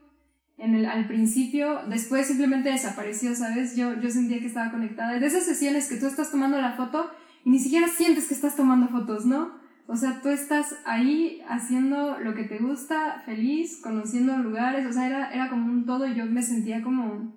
[0.56, 3.74] en el, al principio, después simplemente desapareció, ¿sabes?
[3.74, 7.10] Yo, yo sentía que estaba conectada, de esas sesiones que tú estás tomando la foto
[7.44, 9.58] y ni siquiera sientes que estás tomando fotos, ¿no?
[9.90, 15.06] O sea, tú estás ahí haciendo lo que te gusta, feliz, conociendo lugares, o sea,
[15.06, 17.34] era, era como un todo y yo me sentía como,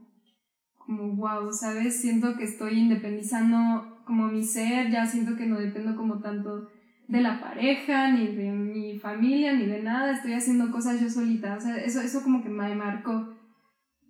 [0.77, 2.01] como wow, ¿sabes?
[2.01, 6.67] Siento que estoy independizando como mi ser, ya siento que no dependo como tanto
[7.07, 11.55] de la pareja, ni de mi familia, ni de nada, estoy haciendo cosas yo solita,
[11.55, 13.33] o sea, eso, eso como que me marcó.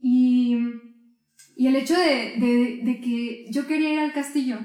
[0.01, 0.58] Y,
[1.56, 4.58] y el hecho de, de, de que yo quería ir al castillo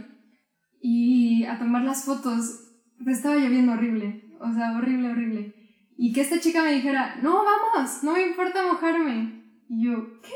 [0.80, 2.65] y a tomar las fotos,
[3.06, 5.54] estaba lloviendo horrible, o sea, horrible, horrible.
[5.96, 9.44] Y que esta chica me dijera, no, vamos, no me importa mojarme.
[9.68, 10.34] Y yo, ¿qué?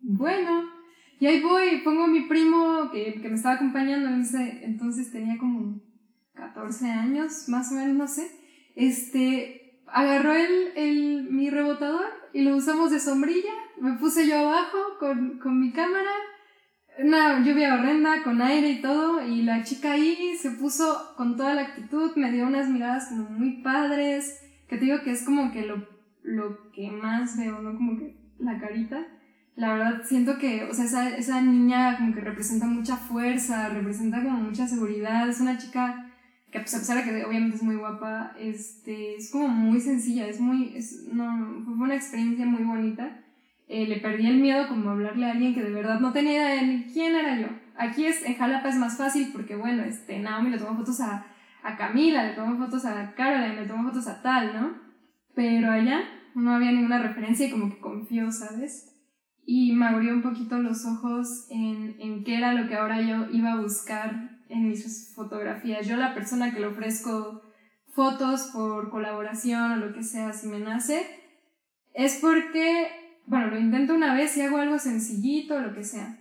[0.00, 0.64] Bueno.
[1.18, 5.78] Y ahí voy, pongo a mi primo que, que me estaba acompañando, entonces tenía como
[6.34, 8.30] 14 años, más o menos, no sé.
[8.74, 13.52] Este, agarró el, el, mi rebotador y lo usamos de sombrilla.
[13.80, 16.10] Me puse yo abajo con, con mi cámara
[17.02, 21.54] una lluvia horrenda con aire y todo y la chica ahí se puso con toda
[21.54, 25.52] la actitud, me dio unas miradas como muy padres, que te digo que es como
[25.52, 25.86] que lo,
[26.22, 27.74] lo que más veo, ¿no?
[27.74, 29.06] Como que la carita.
[29.56, 34.22] La verdad siento que, o sea, esa, esa niña como que representa mucha fuerza, representa
[34.22, 36.06] como mucha seguridad, es una chica
[36.50, 40.26] que pues, a pesar de que obviamente es muy guapa, este, es como muy sencilla,
[40.26, 43.19] es muy, es, no, fue una experiencia muy bonita
[43.72, 46.66] eh, le perdí el miedo como hablarle a alguien que de verdad no tenía idea
[46.66, 47.46] de quién era yo.
[47.76, 51.24] Aquí es, en Jalapa es más fácil porque, bueno, este, Naomi le tomó fotos a,
[51.62, 54.74] a Camila, le tomó fotos a Caroline, le tomó fotos a tal, ¿no?
[55.36, 56.00] Pero allá
[56.34, 58.92] no había ninguna referencia y como que confió, ¿sabes?
[59.46, 63.30] Y me abrió un poquito los ojos en, en qué era lo que ahora yo
[63.30, 65.86] iba a buscar en mis fotografías.
[65.86, 67.42] Yo la persona que le ofrezco
[67.94, 71.06] fotos por colaboración o lo que sea, si me nace,
[71.94, 72.99] es porque
[73.30, 76.18] bueno, lo intento una vez y hago algo sencillito, lo que sea.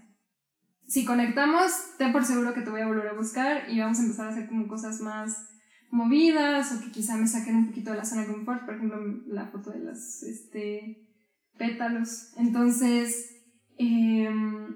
[0.85, 4.03] Si conectamos, ten por seguro que te voy a volver a buscar y vamos a
[4.03, 5.49] empezar a hacer como cosas más
[5.89, 8.99] movidas o que quizá me saquen un poquito de la zona de confort, por ejemplo,
[9.25, 11.09] la foto de los este,
[11.57, 12.31] pétalos.
[12.37, 13.43] Entonces,
[13.79, 14.67] em,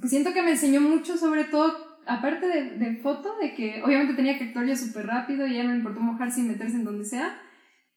[0.00, 1.76] pues siento que me enseñó mucho sobre todo,
[2.06, 5.62] aparte de, de foto, de que obviamente tenía que actuar yo súper rápido y ya
[5.62, 7.38] no me importó mojarse y meterse en donde sea,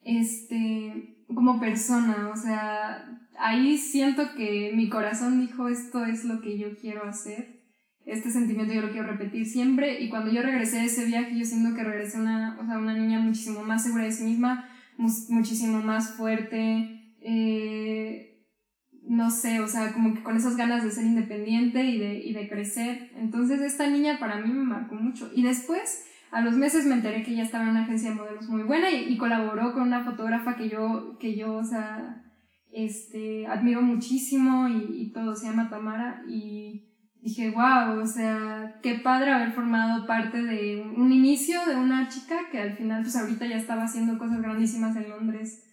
[0.01, 6.58] este, como persona, o sea, ahí siento que mi corazón dijo esto es lo que
[6.58, 7.56] yo quiero hacer,
[8.06, 11.43] este sentimiento yo lo quiero repetir siempre y cuando yo regresé de ese viaje yo
[11.43, 15.82] siento que regresé una, o sea, una niña muchísimo más segura de sí misma, muchísimo
[15.82, 18.36] más fuerte, eh,
[19.08, 22.34] no sé, o sea, como que con esas ganas de ser independiente y de, y
[22.34, 23.12] de crecer.
[23.15, 25.32] Entonces esta niña para mí me marcó mucho.
[25.36, 28.50] Y después, a los meses me enteré que ella estaba en una agencia de modelos
[28.50, 32.24] muy buena y, y colaboró con una fotógrafa que yo, que yo, o sea,
[32.75, 38.95] este, admiro muchísimo y, y, todo, se llama Tamara y dije, wow, o sea, qué
[38.95, 43.47] padre haber formado parte de un, inicio de una chica que al final, pues ahorita
[43.47, 45.63] ya estaba haciendo cosas grandísimas en Londres.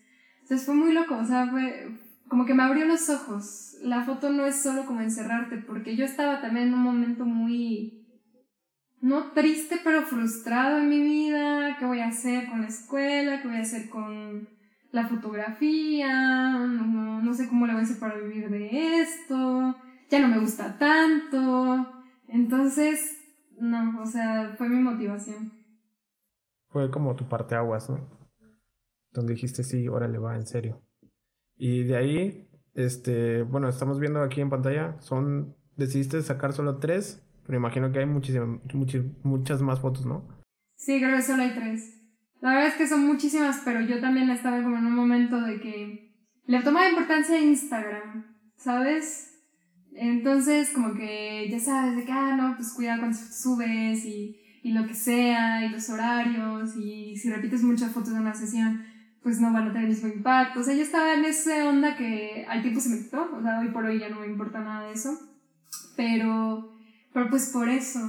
[0.42, 1.90] Entonces fue muy loco, o sea, fue
[2.28, 3.76] como que me abrió los ojos.
[3.82, 8.06] La foto no es solo como encerrarte, porque yo estaba también en un momento muy,
[9.00, 11.76] no triste, pero frustrado en mi vida.
[11.78, 13.42] ¿Qué voy a hacer con la escuela?
[13.42, 14.48] ¿Qué voy a hacer con
[14.92, 19.74] la fotografía, no, no sé cómo le voy a hacer para vivir de esto,
[20.11, 21.87] ya no me gusta tanto.
[22.28, 23.18] Entonces,
[23.59, 25.52] no, o sea, fue mi motivación.
[26.68, 28.07] Fue como tu parte aguas, ¿no?
[29.12, 30.83] Donde dijiste, sí, órale, va, en serio.
[31.57, 37.26] Y de ahí, este, bueno, estamos viendo aquí en pantalla, son, decidiste sacar solo tres,
[37.46, 40.28] pero imagino que hay muchísimas, muchas, muchas más fotos, ¿no?
[40.76, 42.01] Sí, creo que solo hay tres.
[42.42, 45.61] La verdad es que son muchísimas, pero yo también estaba como en un momento de
[45.61, 46.12] que
[46.46, 48.26] le tomaba importancia a Instagram,
[48.57, 49.33] ¿sabes?
[49.94, 54.72] Entonces, como que ya sabes, de que, ah, no, pues cuidado cuando subes y, y
[54.72, 58.85] lo que sea, y los horarios, y si repites muchas fotos de una sesión,
[59.22, 60.59] pues no van a tener el mismo impacto.
[60.59, 63.61] O sea, yo estaba en esa onda que al tiempo se me quitó, o sea,
[63.61, 65.16] hoy por hoy ya no me importa nada de eso,
[65.96, 66.72] pero,
[67.12, 68.00] pero pues por eso.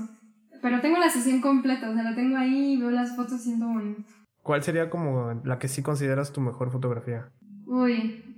[0.60, 3.67] Pero tengo la sesión completa, o sea, la tengo ahí y veo las fotos siendo
[3.67, 4.12] bonito.
[4.43, 7.32] ¿Cuál sería como la que sí consideras tu mejor fotografía?
[7.65, 8.38] Uy,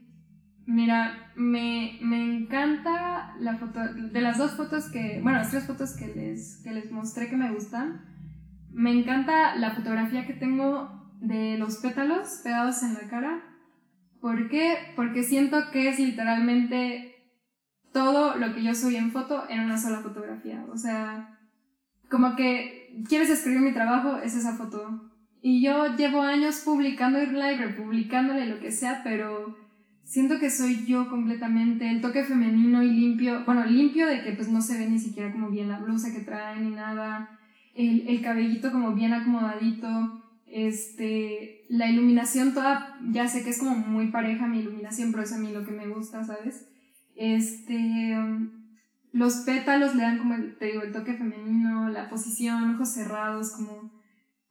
[0.68, 5.96] mira, me, me encanta la foto, de las dos fotos que, bueno, las tres fotos
[5.98, 8.06] que les, que les mostré que me gustan,
[8.72, 13.44] me encanta la fotografía que tengo de los pétalos pegados en la cara.
[14.22, 14.94] ¿Por qué?
[14.96, 17.16] Porque siento que es literalmente
[17.92, 20.66] todo lo que yo subí en foto en una sola fotografía.
[20.72, 21.40] O sea,
[22.12, 25.15] como que quieres escribir mi trabajo, es esa foto.
[25.48, 29.56] Y yo llevo años publicando y republicándole lo que sea, pero
[30.04, 31.88] siento que soy yo completamente.
[31.88, 35.32] El toque femenino y limpio, bueno, limpio de que pues no se ve ni siquiera
[35.32, 37.38] como bien la blusa que trae ni nada.
[37.76, 39.88] El, el cabellito como bien acomodadito.
[40.48, 45.32] Este, la iluminación toda, ya sé que es como muy pareja mi iluminación, pero es
[45.32, 46.68] a mí lo que me gusta, ¿sabes?
[47.16, 48.18] Este,
[49.12, 53.92] los pétalos le dan como, te digo, el toque femenino, la posición, ojos cerrados, como,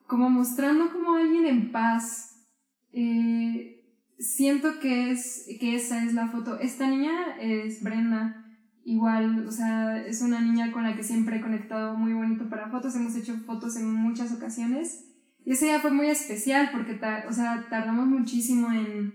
[0.06, 2.46] como mostrando como alguien en paz.
[2.92, 3.84] Eh,
[4.18, 6.58] siento que, es, que esa es la foto.
[6.58, 8.40] Esta niña es Brenda.
[8.84, 12.70] Igual, o sea, es una niña con la que siempre he conectado muy bonito para
[12.70, 12.94] fotos.
[12.94, 15.04] Hemos hecho fotos en muchas ocasiones.
[15.44, 16.98] Y ese día fue muy especial porque,
[17.28, 19.14] o sea, tardamos muchísimo en,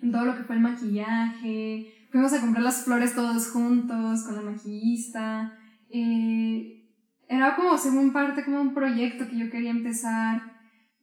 [0.00, 4.36] en todo lo que fue el maquillaje, Fuimos a comprar las flores todos juntos con
[4.36, 5.52] la maquillista.
[5.90, 6.83] Eh,
[7.28, 10.42] era como, según parte, como un proyecto que yo quería empezar.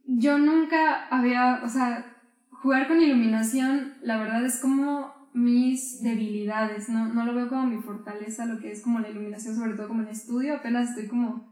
[0.05, 2.17] Yo nunca había, o sea,
[2.51, 7.81] jugar con iluminación, la verdad es como mis debilidades, no, no lo veo como mi
[7.81, 11.51] fortaleza, lo que es como la iluminación, sobre todo como en estudio, apenas estoy como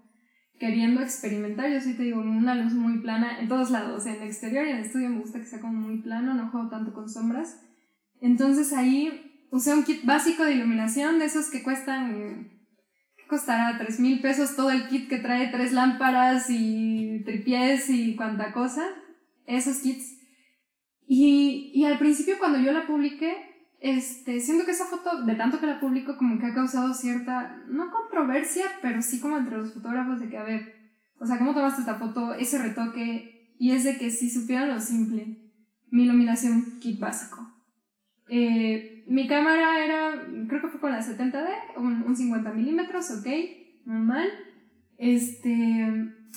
[0.60, 4.28] queriendo experimentar, yo sí te digo, una luz muy plana en todos lados, en el
[4.28, 6.94] exterior y en el estudio me gusta que sea como muy plano, no juego tanto
[6.94, 7.62] con sombras.
[8.20, 12.59] Entonces ahí usé un kit básico de iluminación de esos que cuestan, ¿qué
[13.30, 13.78] costará?
[13.78, 18.84] Tres mil pesos todo el kit que trae tres lámparas y tripiés y cuanta cosa.
[19.46, 20.18] Esos kits.
[21.08, 23.50] Y, y al principio cuando yo la publiqué,
[23.80, 27.64] este, siento que esa foto, de tanto que la publico, como que ha causado cierta,
[27.68, 30.76] no controversia, pero sí como entre los fotógrafos de que, a ver,
[31.20, 32.34] o sea, ¿cómo tomaste esta foto?
[32.34, 35.38] Ese retoque, y es de que si supieran lo simple,
[35.90, 37.50] mi iluminación kit básico.
[38.28, 41.48] Eh, mi cámara era, creo que fue con la 70D,
[41.78, 43.28] un, un 50 milímetros, ok,
[43.86, 44.30] normal.
[45.00, 45.50] Este,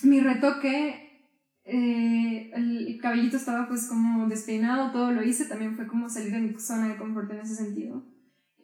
[0.04, 1.28] mi retoque,
[1.64, 6.40] eh, el cabellito estaba pues como despeinado, todo lo hice, también fue como salir de
[6.40, 8.06] mi zona de confort en ese sentido.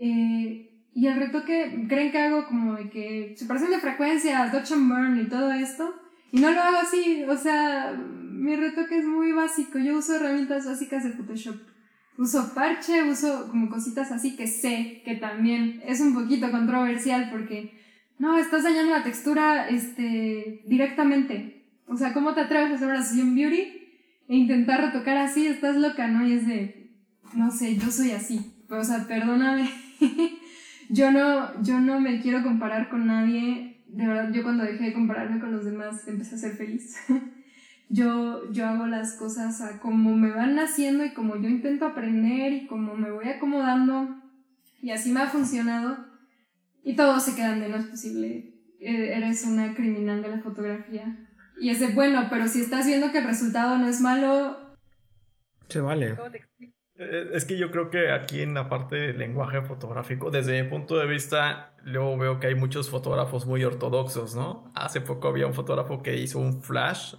[0.00, 4.88] Eh, y el retoque, creen que hago como de que separación de frecuencias, Dodge and
[4.88, 5.94] Burn y todo esto,
[6.32, 10.64] y no lo hago así, o sea, mi retoque es muy básico, yo uso herramientas
[10.64, 11.56] básicas de Photoshop
[12.18, 17.78] uso parche, uso como cositas así que sé que también es un poquito controversial porque
[18.18, 21.64] no, estás dañando la textura este, directamente.
[21.86, 23.60] O sea, ¿cómo te atreves a hacer una sesión beauty
[24.28, 25.46] e intentar retocar así?
[25.46, 26.26] Estás loca, ¿no?
[26.26, 26.90] Y es de,
[27.34, 28.52] no sé, yo soy así.
[28.68, 29.70] O sea, perdóname.
[30.90, 33.82] yo, no, yo no me quiero comparar con nadie.
[33.86, 36.96] De verdad, yo cuando dejé de compararme con los demás empecé a ser feliz.
[37.88, 42.52] yo, yo hago las cosas a como me van naciendo y como yo intento aprender
[42.52, 44.16] y como me voy acomodando
[44.82, 45.96] y así me ha funcionado
[46.82, 51.18] y todo se queda de no es posible, e, eres una criminal de la fotografía.
[51.60, 54.56] Y es de, bueno, pero si estás viendo que el resultado no es malo...
[55.68, 56.16] Se vale.
[56.94, 60.68] Eh, es que yo creo que aquí en la parte del lenguaje fotográfico, desde mi
[60.68, 64.72] punto de vista, luego veo que hay muchos fotógrafos muy ortodoxos, ¿no?
[64.74, 67.16] Hace poco había un fotógrafo que hizo un flash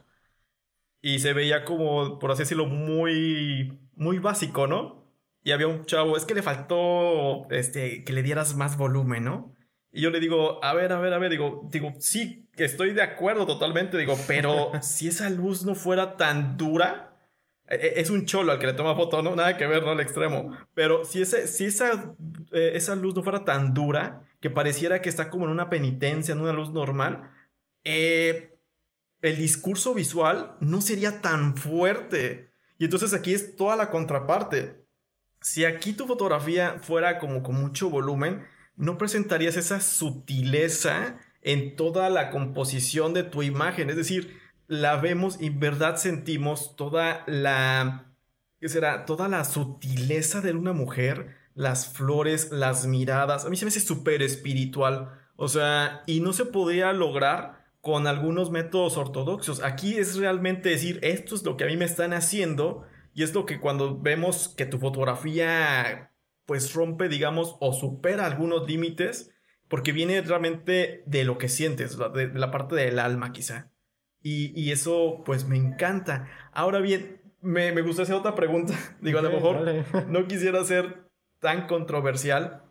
[1.02, 5.06] y se veía como, por así decirlo, muy, muy básico, ¿no?
[5.44, 9.56] Y había un chavo, es que le faltó este, que le dieras más volumen, ¿no?
[9.92, 13.02] Y yo le digo, a ver, a ver, a ver, digo, digo, sí, estoy de
[13.02, 17.18] acuerdo totalmente, digo, pero si esa luz no fuera tan dura,
[17.68, 19.92] e, e, es un cholo al que le toma foto, no, nada que ver, no
[19.92, 22.16] al extremo, pero si, ese, si esa,
[22.52, 26.34] eh, esa luz no fuera tan dura, que pareciera que está como en una penitencia,
[26.34, 27.32] en una luz normal,
[27.84, 28.59] eh,
[29.22, 32.52] el discurso visual no sería tan fuerte.
[32.78, 34.86] Y entonces aquí es toda la contraparte.
[35.42, 38.46] Si aquí tu fotografía fuera como con mucho volumen,
[38.76, 43.90] no presentarías esa sutileza en toda la composición de tu imagen.
[43.90, 48.14] Es decir, la vemos y en verdad sentimos toda la...
[48.60, 49.06] ¿Qué será?
[49.06, 53.46] Toda la sutileza de una mujer, las flores, las miradas.
[53.46, 55.18] A mí se me hace súper espiritual.
[55.38, 59.64] O sea, y no se podría lograr con algunos métodos ortodoxos.
[59.64, 63.34] Aquí es realmente decir, esto es lo que a mí me están haciendo y es
[63.34, 66.12] lo que cuando vemos que tu fotografía
[66.46, 69.32] pues rompe, digamos, o supera algunos límites,
[69.68, 73.72] porque viene realmente de lo que sientes, de, la parte del alma quizá.
[74.22, 76.28] Y, eso pues me encanta.
[76.52, 78.74] Ahora bien, me, me gusta hacer otra pregunta.
[79.02, 81.08] Digo, a lo mejor no quisiera ser
[81.40, 82.64] tan controversial,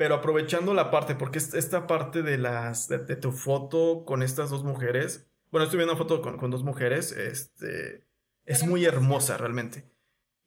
[0.00, 4.64] pero aprovechando la parte, porque esta parte de las de, tu foto con estas dos
[4.64, 8.06] mujeres, bueno, estoy viendo una foto con, dos mujeres, este,
[8.46, 9.92] es muy hermosa realmente.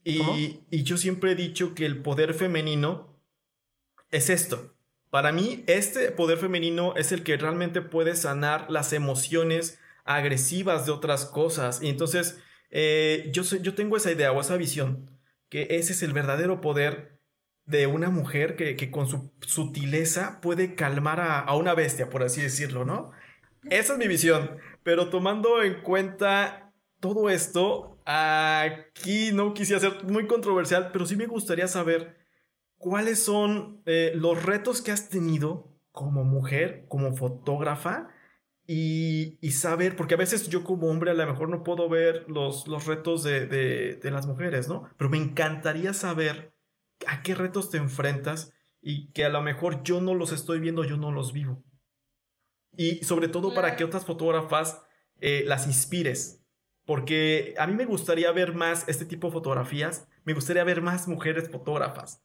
[0.04, 3.22] Y, y yo siempre he dicho que el poder femenino
[4.10, 4.76] es esto.
[5.12, 10.94] Para mí, este poder femenino es el que realmente puede sanar las emociones agresivas de
[10.94, 11.80] otras cosas.
[11.84, 12.40] Y entonces,
[12.72, 15.12] eh, yo, yo tengo esa idea o esa visión,
[15.50, 17.22] que ese es el verdadero poder
[17.66, 22.86] de una mujer que, con su sutileza puede calmar a, una bestia, por así decirlo,
[22.86, 23.12] ¿no?
[23.70, 30.28] Esa es mi visión, pero tomando en cuenta todo esto, aquí no quisiera ser muy
[30.28, 32.18] controversial, pero sí me gustaría saber
[32.78, 38.10] cuáles son eh, los retos que has tenido como mujer, como fotógrafa,
[38.66, 42.68] y, saber, porque a veces yo como hombre a lo mejor no puedo ver los,
[42.68, 44.90] los retos de, de, las mujeres, ¿no?
[44.98, 46.53] Pero me encantaría saber
[47.08, 50.84] a qué retos te enfrentas y que a lo mejor yo no los estoy viendo,
[50.84, 51.64] yo no los vivo.
[52.76, 54.82] Y sobre todo para que otras fotógrafas
[55.20, 56.44] eh, las inspires.
[56.86, 61.08] Porque a mí me gustaría ver más este tipo de fotografías, me gustaría ver más
[61.08, 62.22] mujeres fotógrafas.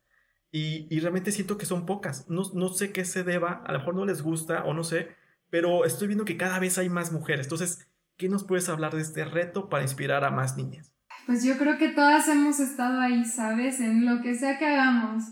[0.51, 2.29] Y, y realmente siento que son pocas.
[2.29, 5.14] No, no sé qué se deba, a lo mejor no les gusta o no sé,
[5.51, 7.47] pero estoy viendo que cada vez hay más mujeres.
[7.47, 10.97] Entonces, ¿qué nos puedes hablar de este reto para inspirar a más niñas?
[11.29, 13.81] Pues yo creo que todas hemos estado ahí, ¿sabes?
[13.81, 15.24] En lo que sea que hagamos,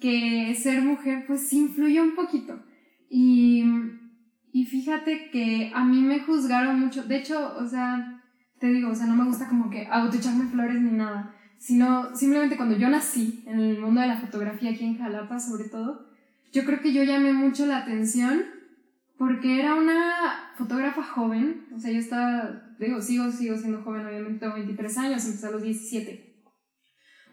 [0.00, 2.60] que ser mujer pues influye un poquito.
[3.08, 3.62] Y,
[4.52, 7.04] y fíjate que a mí me juzgaron mucho.
[7.04, 8.20] De hecho, o sea,
[8.58, 12.56] te digo, o sea, no me gusta como que autoecharme flores ni nada, sino simplemente
[12.56, 16.10] cuando yo nací en el mundo de la fotografía aquí en Jalapa sobre todo,
[16.52, 18.42] yo creo que yo llamé mucho la atención
[19.16, 24.40] porque era una fotógrafa joven, o sea, yo estaba, digo, sigo, sigo siendo joven, obviamente
[24.40, 26.28] tengo 23 años, empecé a los 17.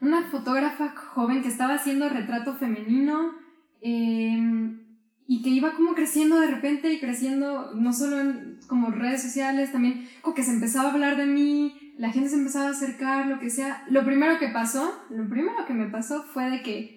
[0.01, 3.33] Una fotógrafa joven que estaba haciendo retrato femenino
[3.81, 4.79] em,
[5.27, 9.71] y que iba como creciendo de repente y creciendo, no solo en como redes sociales,
[9.71, 13.27] también como que se empezaba a hablar de mí, la gente se empezaba a acercar,
[13.27, 13.85] lo que sea.
[13.89, 16.95] Lo primero que pasó, lo primero que me pasó fue de que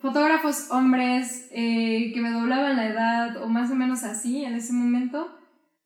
[0.00, 4.72] fotógrafos hombres eh, que me doblaban la edad o más o menos así en ese
[4.72, 5.34] momento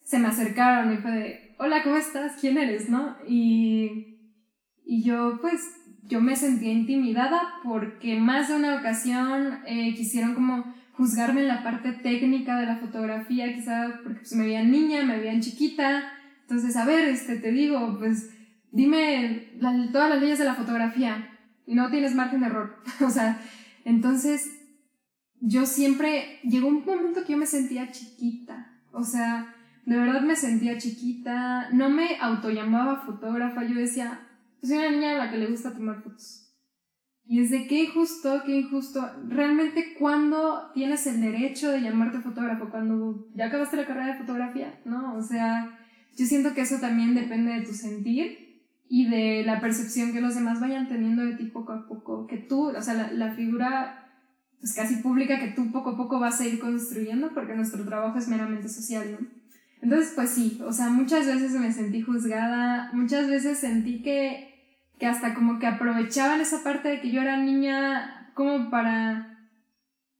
[0.03, 2.32] se me acercaron y fue de, hola, ¿cómo estás?
[2.40, 2.88] ¿Quién eres?
[2.88, 3.16] ¿No?
[3.28, 4.18] Y,
[4.84, 5.60] y yo pues
[6.02, 11.62] yo me sentía intimidada porque más de una ocasión eh, quisieron como juzgarme en la
[11.62, 16.02] parte técnica de la fotografía, quizá porque pues, me veían niña, me veían chiquita.
[16.40, 18.30] Entonces, a ver, este, te digo, pues
[18.72, 19.52] dime
[19.92, 22.82] todas las leyes de la fotografía y no tienes margen de error.
[23.06, 23.40] o sea,
[23.84, 24.50] entonces,
[25.40, 29.54] yo siempre, llegó un momento que yo me sentía chiquita, o sea,
[29.84, 34.20] de verdad me sentía chiquita, no me autollamaba fotógrafa, yo decía,
[34.60, 36.42] pues soy una niña a la que le gusta tomar fotos.
[37.24, 39.08] Y es de qué injusto, qué injusto.
[39.28, 42.68] Realmente, ¿cuándo tienes el derecho de llamarte fotógrafo?
[42.68, 45.16] Cuando ya acabaste la carrera de fotografía, ¿no?
[45.16, 45.78] O sea,
[46.16, 48.42] yo siento que eso también depende de tu sentir
[48.88, 52.36] y de la percepción que los demás vayan teniendo de ti poco a poco, que
[52.36, 53.98] tú, o sea, la, figura
[54.60, 58.18] pues casi pública que tú poco a poco vas a ir construyendo porque nuestro trabajo
[58.18, 59.41] es meramente social, ¿no?
[59.82, 65.06] Entonces, pues sí, o sea, muchas veces me sentí juzgada, muchas veces sentí que, que
[65.06, 69.50] hasta como que aprovechaban esa parte de que yo era niña como para,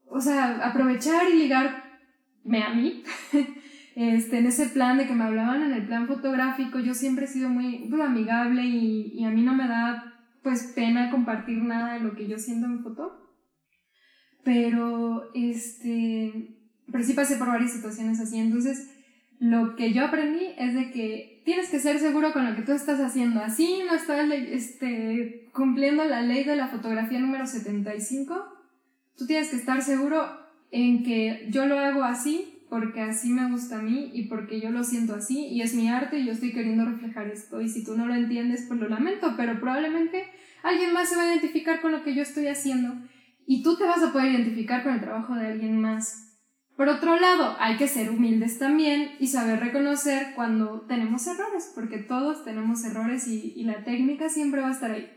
[0.08, 3.04] o sea, aprovechar y ligarme a mí
[3.94, 7.28] este, en ese plan de que me hablaban en el plan fotográfico, yo siempre he
[7.28, 11.94] sido muy pues, amigable y, y, a mí no me da pues pena compartir nada
[11.94, 13.12] de lo que yo siento en foto.
[14.42, 16.58] Pero, este,
[16.90, 18.40] pero sí pasé por varias situaciones así.
[18.40, 18.88] Entonces,
[19.43, 22.70] lo que yo aprendí es de que tienes que ser seguro con lo que tú
[22.70, 23.40] estás haciendo.
[23.40, 28.40] Así no estás este, cumpliendo la ley de la fotografía número 75.
[29.16, 30.24] Tú tienes que estar seguro
[30.70, 34.70] en que yo lo hago así porque así me gusta a mí y porque yo
[34.70, 37.84] lo siento así y es mi arte y yo estoy queriendo reflejar esto y si
[37.84, 40.24] tú no lo entiendes pues lo lamento, pero probablemente
[40.62, 42.95] alguien más se va a identificar con lo que yo estoy haciendo
[43.45, 46.22] y tú te vas a poder identificar con el trabajo de alguien más.
[46.83, 51.99] Por otro lado, hay que ser humildes también y saber reconocer cuando tenemos errores, porque
[51.99, 55.09] todos tenemos errores y, y la técnica siempre va a estar ahí.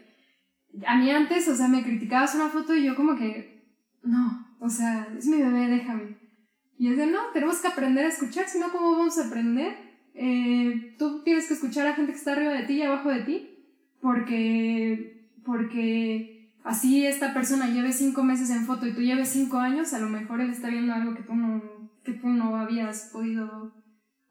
[0.86, 3.68] A mí antes, o sea, me criticabas una foto y yo como que,
[4.03, 6.20] no, o sea, es mi bebé, déjame.
[6.78, 9.76] Y es de, no, tenemos que aprender a escuchar, si no, ¿cómo vamos a aprender?
[10.13, 13.22] Eh, tú tienes que escuchar a gente que está arriba de ti y abajo de
[13.22, 13.66] ti,
[14.01, 16.34] porque, porque
[16.66, 20.09] así esta persona lleve cinco meses en foto y tú lleves cinco años, a lo
[20.09, 21.61] mejor él está viendo algo que tú no,
[22.03, 23.74] que tú no habías podido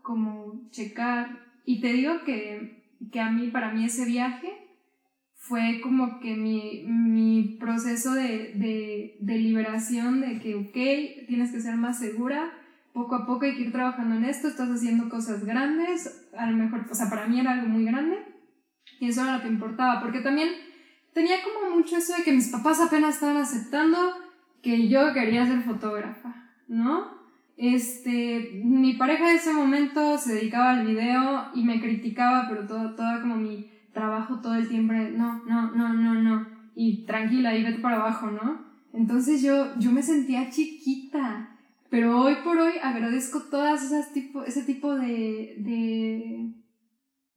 [0.03, 1.45] como checar.
[1.65, 4.53] Y te digo que, que a mí, para mí ese viaje
[5.37, 11.61] fue como que mi, mi proceso de, de, de, liberación de que, ok, tienes que
[11.61, 12.51] ser más segura,
[12.95, 16.57] poco a poco hay que ir trabajando en esto, estás haciendo cosas grandes, a lo
[16.57, 18.17] mejor, o sea, para mí era algo muy grande,
[19.01, 20.49] y eso era lo que importaba, porque también
[21.15, 23.99] tenía como mucho eso de que mis papás apenas estaban aceptando
[24.61, 27.15] que yo quería ser fotógrafa, ¿no?
[27.57, 32.95] Este, mi pareja de ese momento se dedicaba al video y me criticaba, pero todo,
[32.97, 37.63] toda como mi trabajo todo el tiempo, no, no, no, no, no, y tranquila, y
[37.63, 38.65] vete para abajo, ¿no?
[38.93, 41.57] Entonces yo, yo me sentía chiquita,
[41.91, 46.51] pero hoy por hoy agradezco todas esas tipo, ese tipo de, de,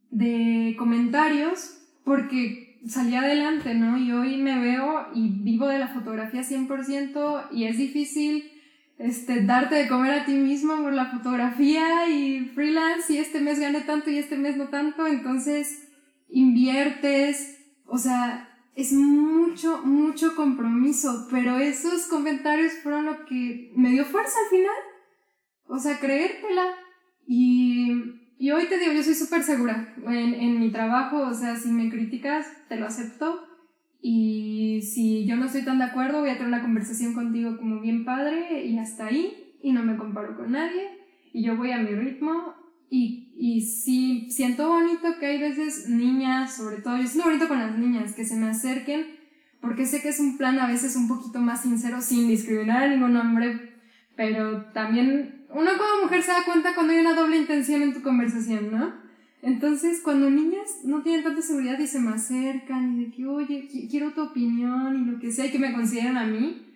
[0.09, 3.97] de comentarios porque salí adelante, ¿no?
[3.97, 8.51] Y hoy me veo y vivo de la fotografía 100% y es difícil
[8.97, 13.59] este, darte de comer a ti mismo por la fotografía y freelance y este mes
[13.59, 15.87] gané tanto y este mes no tanto, entonces
[16.29, 24.05] inviertes, o sea, es mucho, mucho compromiso, pero esos comentarios fueron lo que me dio
[24.05, 24.75] fuerza al final,
[25.67, 26.65] o sea, creértela
[27.27, 31.55] y y hoy te digo, yo soy súper segura en, en, mi trabajo, o sea,
[31.55, 33.43] si me criticas, te lo acepto.
[33.99, 37.81] Y si yo no estoy tan de acuerdo, voy a tener una conversación contigo como
[37.81, 39.55] bien padre y hasta ahí.
[39.61, 40.87] Y no me comparo con nadie.
[41.33, 42.53] Y yo voy a mi ritmo.
[42.89, 47.59] Y, y sí, siento bonito que hay veces niñas, sobre todo, yo siento bonito con
[47.59, 49.05] las niñas, que se me acerquen,
[49.59, 52.87] porque sé que es un plan a veces un poquito más sincero, sin discriminar a
[52.87, 53.73] ningún hombre,
[54.15, 58.01] pero también uno como mujer se da cuenta cuando hay una doble intención en tu
[58.01, 58.93] conversación, ¿no?
[59.41, 63.67] Entonces, cuando niñas no tienen tanta seguridad y se me acercan y de que, oye,
[63.89, 66.67] quiero tu opinión y lo que sea, y que me consideran a mí,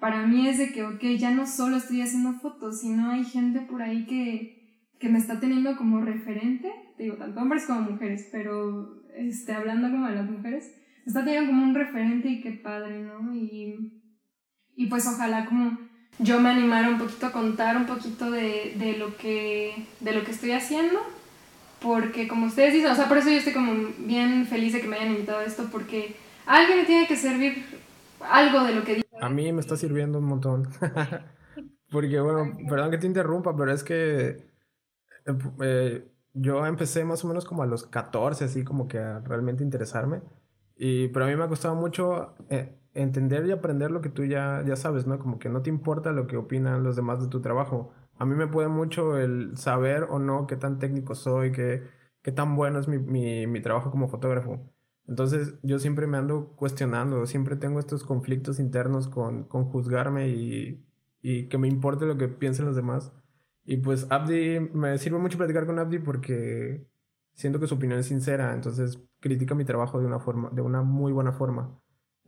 [0.00, 3.60] para mí es de que, ok, ya no solo estoy haciendo fotos, sino hay gente
[3.60, 9.02] por ahí que, que me está teniendo como referente, digo, tanto hombres como mujeres, pero
[9.14, 10.74] este, hablando como de las mujeres,
[11.04, 13.34] me está teniendo como un referente y qué padre, ¿no?
[13.34, 13.92] Y,
[14.74, 15.78] y pues ojalá como
[16.18, 20.24] yo me animara un poquito a contar un poquito de, de, lo, que, de lo
[20.24, 20.98] que estoy haciendo,
[21.80, 24.88] porque como ustedes dicen, o sea, por eso yo estoy como bien feliz de que
[24.88, 27.64] me hayan invitado a esto, porque a alguien le tiene que servir
[28.20, 29.06] algo de lo que digo.
[29.20, 30.68] A mí me está sirviendo un montón.
[31.90, 34.42] porque, bueno, perdón que te interrumpa, pero es que
[35.62, 39.64] eh, yo empecé más o menos como a los 14, así como que a realmente
[39.64, 40.22] interesarme.
[40.76, 44.24] Y, pero a mí me ha costado mucho eh, entender y aprender lo que tú
[44.24, 45.18] ya, ya sabes, ¿no?
[45.18, 47.92] Como que no te importa lo que opinan los demás de tu trabajo.
[48.18, 51.82] A mí me puede mucho el saber o no qué tan técnico soy, qué,
[52.22, 54.60] qué tan bueno es mi, mi, mi trabajo como fotógrafo.
[55.06, 60.84] Entonces yo siempre me ando cuestionando, siempre tengo estos conflictos internos con, con juzgarme y,
[61.22, 63.12] y que me importe lo que piensen los demás.
[63.64, 66.86] Y pues Abdi, me sirve mucho platicar con Abdi porque
[67.34, 70.82] siento que su opinión es sincera, entonces critica mi trabajo de una forma, de una
[70.82, 71.78] muy buena forma.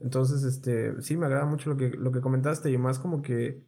[0.00, 3.64] Entonces, este, sí, me agrada mucho lo que, lo que comentaste y más como que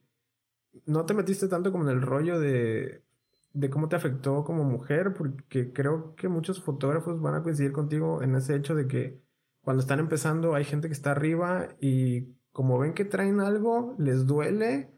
[0.87, 3.05] no te metiste tanto como en el rollo de,
[3.53, 8.23] de cómo te afectó como mujer, porque creo que muchos fotógrafos van a coincidir contigo
[8.23, 9.21] en ese hecho de que
[9.63, 14.27] cuando están empezando hay gente que está arriba y como ven que traen algo, les
[14.27, 14.91] duele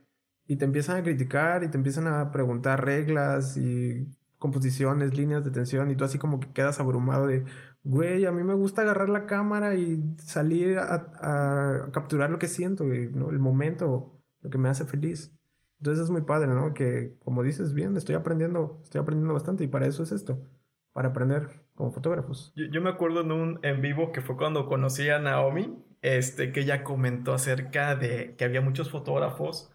[0.47, 4.07] y te empiezan a criticar y te empiezan a preguntar reglas y
[4.39, 7.45] composiciones, líneas de tensión y tú así como que quedas abrumado de,
[7.85, 12.85] güey, a mí me gusta agarrar la cámara y salir a, capturar lo que siento,
[12.85, 15.37] el momento, lo que me hace feliz.
[15.79, 16.75] Entonces es muy padre, ¿no?
[16.75, 20.49] Que como dices bien, estoy aprendiendo, estoy aprendiendo bastante y para eso es esto,
[20.93, 22.53] para aprender como fotógrafos.
[22.55, 26.61] Yo, me acuerdo en un en vivo que fue cuando conocí a Naomi, este, que
[26.61, 29.73] ella comentó acerca de que había muchos fotógrafos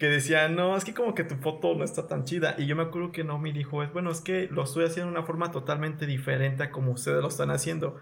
[0.00, 2.54] que decía, no, es que como que tu foto no está tan chida.
[2.56, 5.18] Y yo me acuerdo que Naomi dijo, es bueno, es que lo estoy haciendo de
[5.18, 8.00] una forma totalmente diferente a como ustedes lo están haciendo.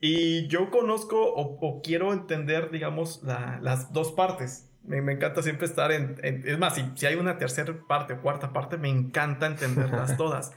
[0.00, 4.72] Y yo conozco o, quiero entender, digamos, las dos partes.
[4.82, 6.18] Me, encanta siempre estar en...
[6.20, 10.52] es más, si, si, hay una tercera parte o cuarta parte, me encanta entenderlas todas.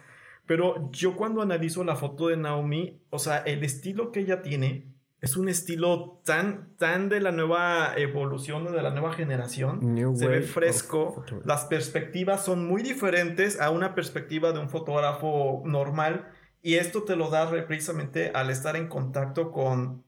[0.47, 4.87] Pero yo cuando analizo la foto de Naomi, o sea, el estilo que ella tiene,
[5.21, 10.15] es un estilo tan, tan de la nueva evolución, de la nueva generación.
[10.17, 11.25] Se ve fresco.
[11.43, 16.31] Las perspectivas son muy diferentes a una perspectiva de un fotógrafo normal.
[16.61, 20.05] Y esto te lo da precisamente al estar en contacto con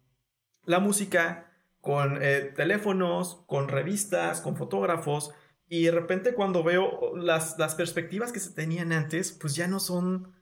[0.66, 1.52] la música,
[1.82, 5.34] con eh, teléfonos, con revistas, con fotógrafos.
[5.68, 9.82] Y de repente cuando veo las, las perspectivas que se tenían antes, pues ya no
[9.82, 10.34] son...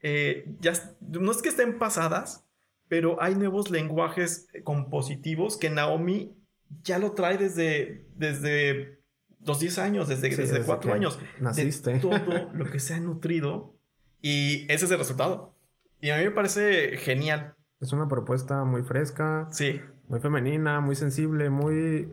[0.00, 2.45] Eh, ya, no es que estén pasadas,
[2.88, 6.36] pero hay nuevos lenguajes compositivos que Naomi
[6.82, 9.00] ya lo trae desde, desde
[9.44, 11.18] los 10 años, desde, desde, 4 años.
[11.40, 11.98] Naciste.
[11.98, 12.18] todo
[12.52, 13.76] lo que se ha nutrido
[14.20, 15.54] y ese es el resultado.
[16.00, 17.54] Y a mí me parece genial.
[17.80, 19.48] Es una propuesta muy fresca.
[19.50, 19.80] Sí.
[20.08, 22.12] Muy femenina, muy sensible, muy...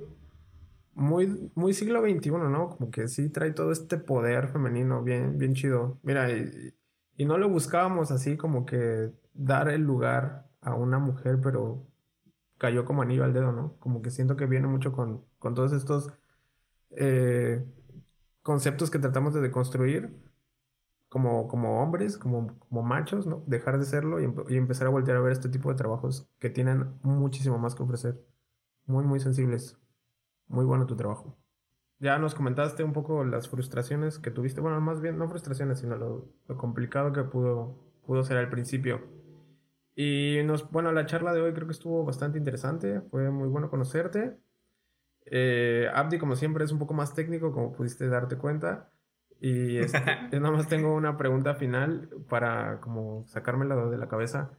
[0.95, 2.69] Muy, muy siglo XXI, ¿no?
[2.69, 5.97] Como que sí trae todo este poder femenino bien, bien chido.
[6.03, 6.75] Mira, y,
[7.17, 11.85] y no lo buscábamos así como que dar el lugar a una mujer, pero
[12.57, 13.77] cayó como anillo al dedo, ¿no?
[13.79, 16.11] Como que siento que viene mucho con, con todos estos
[16.91, 17.65] eh,
[18.41, 20.15] conceptos que tratamos de deconstruir
[21.09, 23.43] como, como hombres, como, como machos, ¿no?
[23.47, 26.93] Dejar de serlo y, empezar a voltear a ver este tipo de trabajos que tienen
[27.03, 28.25] muchísimo más que ofrecer.
[28.85, 29.79] Muy, muy sensibles.
[30.47, 31.37] Muy bueno tu trabajo.
[31.99, 34.59] Ya nos comentaste un poco las frustraciones que tuviste.
[34.59, 39.01] Bueno, más bien no frustraciones, sino lo, lo complicado que pudo pudo ser al principio.
[39.95, 43.69] Y nos, bueno, la charla de hoy creo que estuvo bastante interesante, fue muy bueno
[43.69, 44.37] conocerte.
[45.25, 48.91] Eh, Abdi, como siempre, es un poco más técnico, como pudiste darte cuenta.
[49.39, 49.99] Y este,
[50.31, 54.57] yo nada más tengo una pregunta final para como sacármela de la cabeza.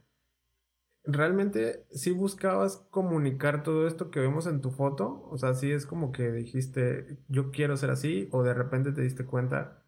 [1.07, 5.27] ¿Realmente sí buscabas comunicar todo esto que vemos en tu foto?
[5.29, 9.01] O sea, sí es como que dijiste, yo quiero ser así, o de repente te
[9.01, 9.83] diste cuenta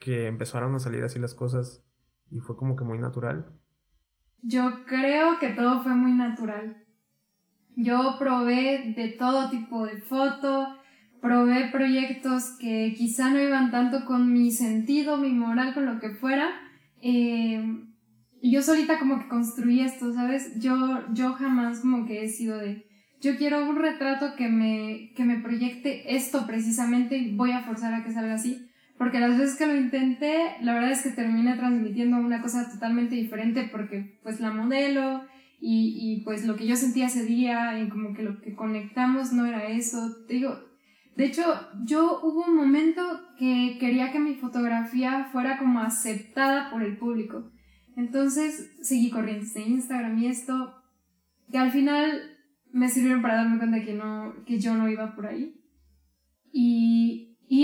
[0.00, 1.84] que empezaron a salir así las cosas
[2.30, 3.59] y fue como que muy natural.
[4.42, 6.84] Yo creo que todo fue muy natural.
[7.76, 10.76] Yo probé de todo tipo de foto,
[11.20, 16.10] probé proyectos que quizá no iban tanto con mi sentido, mi moral, con lo que
[16.10, 16.50] fuera.
[17.02, 17.62] Eh,
[18.42, 20.58] yo solita como que construí esto, ¿sabes?
[20.60, 22.86] Yo, yo jamás como que he sido de,
[23.20, 28.02] yo quiero un retrato que me, que me proyecte esto precisamente voy a forzar a
[28.02, 28.69] que salga así.
[29.00, 33.14] Porque las veces que lo intenté, la verdad es que terminé transmitiendo una cosa totalmente
[33.14, 35.24] diferente porque pues la modelo
[35.58, 39.32] y, y pues lo que yo sentía ese día y como que lo que conectamos
[39.32, 40.16] no era eso.
[40.28, 40.54] Te digo,
[41.16, 41.42] de hecho,
[41.82, 43.00] yo hubo un momento
[43.38, 47.50] que quería que mi fotografía fuera como aceptada por el público.
[47.96, 50.74] Entonces seguí corrientes de Instagram y esto,
[51.50, 52.36] que al final
[52.70, 55.59] me sirvieron para darme cuenta que, no, que yo no iba por ahí.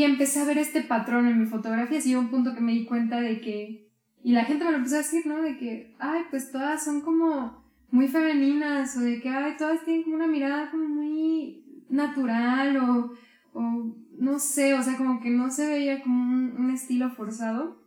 [0.06, 1.98] Empecé a ver este patrón en mi fotografía.
[2.04, 3.90] Y un punto que me di cuenta de que,
[4.22, 5.42] y la gente me lo empezó a decir, ¿no?
[5.42, 10.04] De que, ay, pues todas son como muy femeninas, o de que, ay, todas tienen
[10.04, 13.12] como una mirada como muy natural, o,
[13.52, 17.84] o no sé, o sea, como que no se veía como un, un estilo forzado.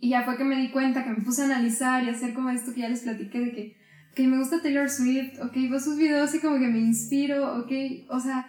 [0.00, 2.50] Y ya fue que me di cuenta, que me puse a analizar y hacer como
[2.50, 3.76] esto que ya les platiqué de que,
[4.12, 7.72] ok, me gusta Taylor Swift, ok, veo sus videos y como que me inspiro, ok,
[8.08, 8.46] o sea,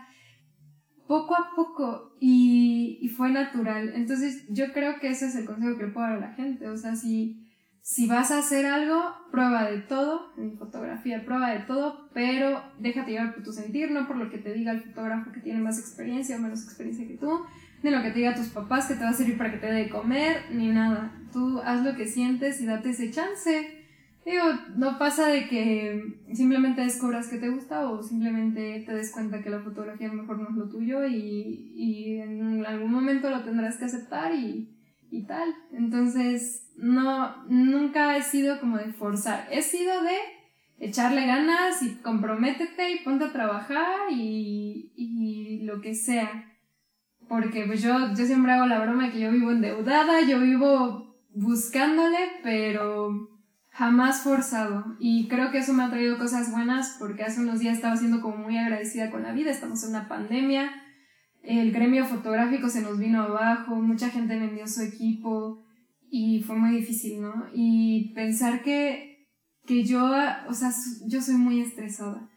[1.10, 3.94] poco a poco y, y fue natural.
[3.96, 6.68] Entonces yo creo que ese es el consejo que le puedo dar a la gente,
[6.68, 7.50] o sea, si,
[7.82, 13.10] si vas a hacer algo, prueba de todo, en fotografía, prueba de todo, pero déjate
[13.10, 15.80] llevar por tu sentir, no por lo que te diga el fotógrafo que tiene más
[15.80, 17.42] experiencia o menos experiencia que tú,
[17.82, 19.66] ni lo que te diga tus papás que te va a servir para que te
[19.66, 21.12] dé de comer, ni nada.
[21.34, 23.79] Tú haz lo que sientes y date ese chance.
[24.26, 24.44] Digo,
[24.76, 29.50] no pasa de que simplemente descubras que te gusta o simplemente te des cuenta que
[29.50, 33.44] la fotografía a lo mejor no es lo tuyo y, y en algún momento lo
[33.44, 34.70] tendrás que aceptar y,
[35.10, 35.54] y tal.
[35.72, 39.48] Entonces, no, nunca he sido como de forzar.
[39.52, 40.18] He sido de
[40.80, 46.46] echarle ganas y comprométete y ponte a trabajar y, y lo que sea
[47.30, 51.16] porque pues yo, yo siempre hago la broma de que yo vivo endeudada, yo vivo
[51.34, 53.30] buscándole, pero
[53.80, 54.98] jamás forzado.
[55.00, 58.22] Y creo que eso me ha traído cosas buenas porque hace unos días estaba siendo
[58.22, 60.70] como muy agradecida con la vida, estamos en una pandemia,
[61.44, 65.64] el gremio fotográfico se nos vino abajo, mucha gente vendió su equipo
[66.12, 67.46] y fue muy difícil, ¿no?
[67.54, 69.30] Y pensar que,
[69.66, 70.12] que yo,
[70.50, 70.72] o sea,
[71.08, 72.30] yo soy muy estresada.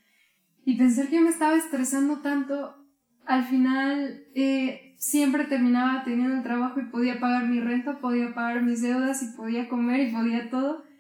[0.65, 2.77] Y pensar que yo me estaba estresando tanto
[3.27, 8.63] al final eh, siempre terminaba teniendo el trabajo y podía pagar mi renta, podía pagar
[8.63, 10.92] mis deudas y podía comer y podía todo.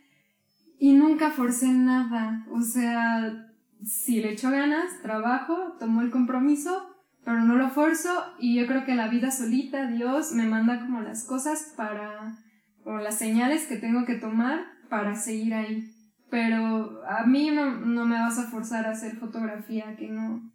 [0.83, 2.45] Y nunca forcé nada.
[2.51, 3.55] O sea,
[3.85, 6.93] si le echo ganas, trabajo, tomo el compromiso,
[7.25, 8.11] pero no lo forzo
[8.41, 12.37] y yo creo que la vida solita, Dios me manda como las cosas para,
[12.83, 15.89] o las señales que tengo que tomar para seguir ahí.
[16.29, 20.51] Pero a mí no, no me vas a forzar a hacer fotografía que no,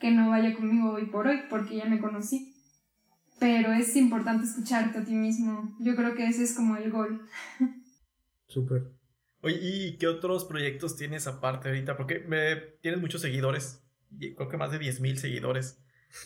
[0.00, 2.56] que no vaya conmigo hoy por hoy, porque ya me conocí.
[3.38, 5.76] Pero es importante escucharte a ti mismo.
[5.78, 7.24] Yo creo que ese es como el gol.
[8.48, 8.99] Súper.
[9.42, 11.96] Oye, ¿y qué otros proyectos tienes aparte ahorita?
[11.96, 12.18] Porque
[12.80, 13.82] tienes muchos seguidores.
[14.18, 15.82] Creo que más de 10.000 seguidores.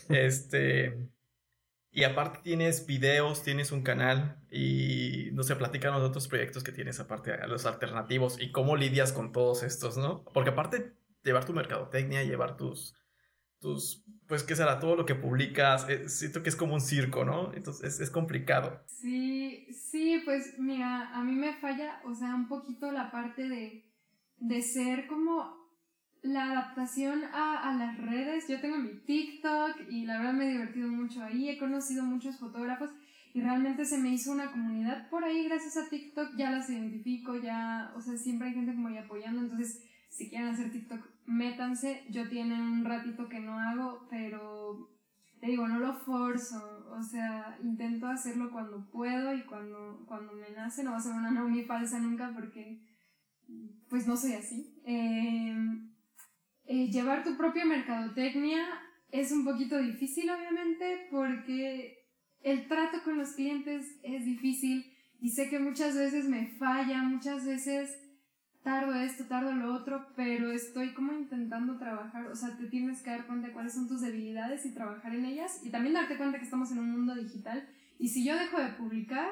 [0.09, 1.09] este.
[1.91, 6.73] Y aparte tienes videos, tienes un canal y no sé, platícanos de otros proyectos que
[6.73, 10.25] tienes aparte a los alternativos y cómo lidias con todos estos, ¿no?
[10.33, 10.93] Porque aparte
[11.23, 12.95] llevar tu mercadotecnia, llevar tus,
[14.27, 14.79] pues, ¿qué será?
[14.79, 17.53] Todo lo que publicas, eh, siento que es como un circo, ¿no?
[17.53, 18.81] Entonces es, complicado.
[18.87, 23.91] Sí, sí, pues mira, a mí me falla, o sea, un poquito la parte de,
[24.37, 25.65] de ser como
[26.21, 28.47] la adaptación a, a, las redes.
[28.47, 32.39] Yo tengo mi TikTok y la verdad me he divertido mucho ahí, he conocido muchos
[32.39, 32.89] fotógrafos
[33.35, 37.35] y realmente se me hizo una comunidad por ahí gracias a TikTok, ya las identifico,
[37.35, 42.05] ya, o sea, siempre hay gente como ahí apoyando, entonces si quieren hacer TikTok, métanse.
[42.09, 44.89] Yo tiene un ratito que no hago, pero
[45.39, 46.87] te digo, no lo forzo.
[46.91, 50.83] O sea, intento hacerlo cuando puedo y cuando, cuando me nace.
[50.83, 52.81] No va a ser una no falsa nunca porque
[53.89, 54.81] pues no soy así.
[54.85, 55.91] Em,
[56.65, 58.65] eh, llevar tu propia mercadotecnia
[59.11, 62.05] es un poquito difícil, obviamente, porque
[62.41, 64.85] el trato con los clientes es difícil
[65.19, 67.97] y sé que muchas veces me falla, muchas veces
[68.65, 73.11] tardo esto, tardo lo otro, pero estoy como intentando trabajar, o sea, te tienes que
[73.11, 76.39] dar cuenta de cuáles son tus debilidades y trabajar en ellas y también darte cuenta
[76.39, 77.69] que estamos en un mundo digital.
[77.99, 79.29] Y si yo dejo de publicar,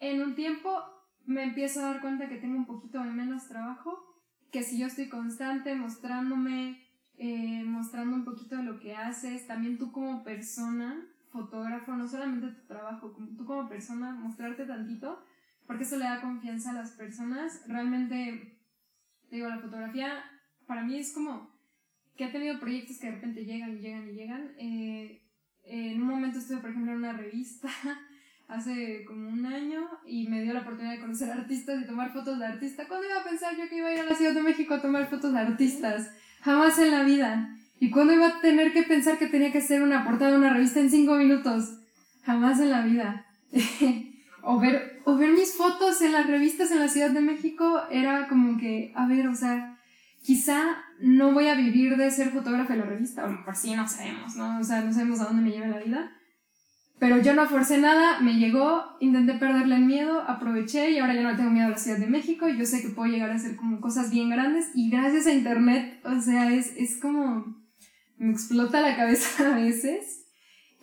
[0.00, 0.82] en un tiempo
[1.24, 3.96] me empiezo a dar cuenta que tengo un poquito de menos trabajo,
[4.50, 6.82] que si yo estoy constante mostrándome,
[7.16, 12.48] eh, mostrando un poquito de lo que haces, también tú como persona, fotógrafo, no solamente
[12.60, 15.22] tu trabajo, tú como persona, mostrarte tantito,
[15.66, 17.62] porque eso le da confianza a las personas.
[17.66, 18.58] Realmente,
[19.28, 20.24] te digo, la fotografía
[20.66, 21.54] para mí es como
[22.16, 24.54] que he tenido proyectos que de repente llegan y llegan y llegan.
[24.58, 25.22] Eh,
[25.64, 27.68] en un momento estuve, por ejemplo, en una revista
[28.48, 32.38] hace como un año y me dio la oportunidad de conocer artistas y tomar fotos
[32.38, 32.86] de artistas.
[32.86, 34.82] ¿Cuándo iba a pensar yo que iba a ir a la Ciudad de México a
[34.82, 36.10] tomar fotos de artistas?
[36.42, 37.56] Jamás en la vida.
[37.80, 40.52] ¿Y cuándo iba a tener que pensar que tenía que ser una portada de una
[40.52, 41.80] revista en cinco minutos?
[42.22, 43.26] Jamás en la vida.
[44.44, 48.28] o ver, o ver mis fotos en las revistas en la Ciudad de México era
[48.28, 49.78] como que, a ver, o sea,
[50.22, 53.86] quizá no voy a vivir de ser fotógrafa de la revista, o por sí no
[53.88, 54.58] sabemos, ¿no?
[54.58, 56.12] O sea, no sabemos a dónde me lleva la vida.
[56.98, 61.22] Pero yo no forcé nada, me llegó, intenté perderle el miedo, aproveché y ahora ya
[61.22, 62.48] no tengo miedo a la Ciudad de México.
[62.48, 66.00] Yo sé que puedo llegar a hacer como cosas bien grandes y gracias a Internet,
[66.04, 67.56] o sea, es, es como,
[68.16, 70.23] me explota la cabeza a veces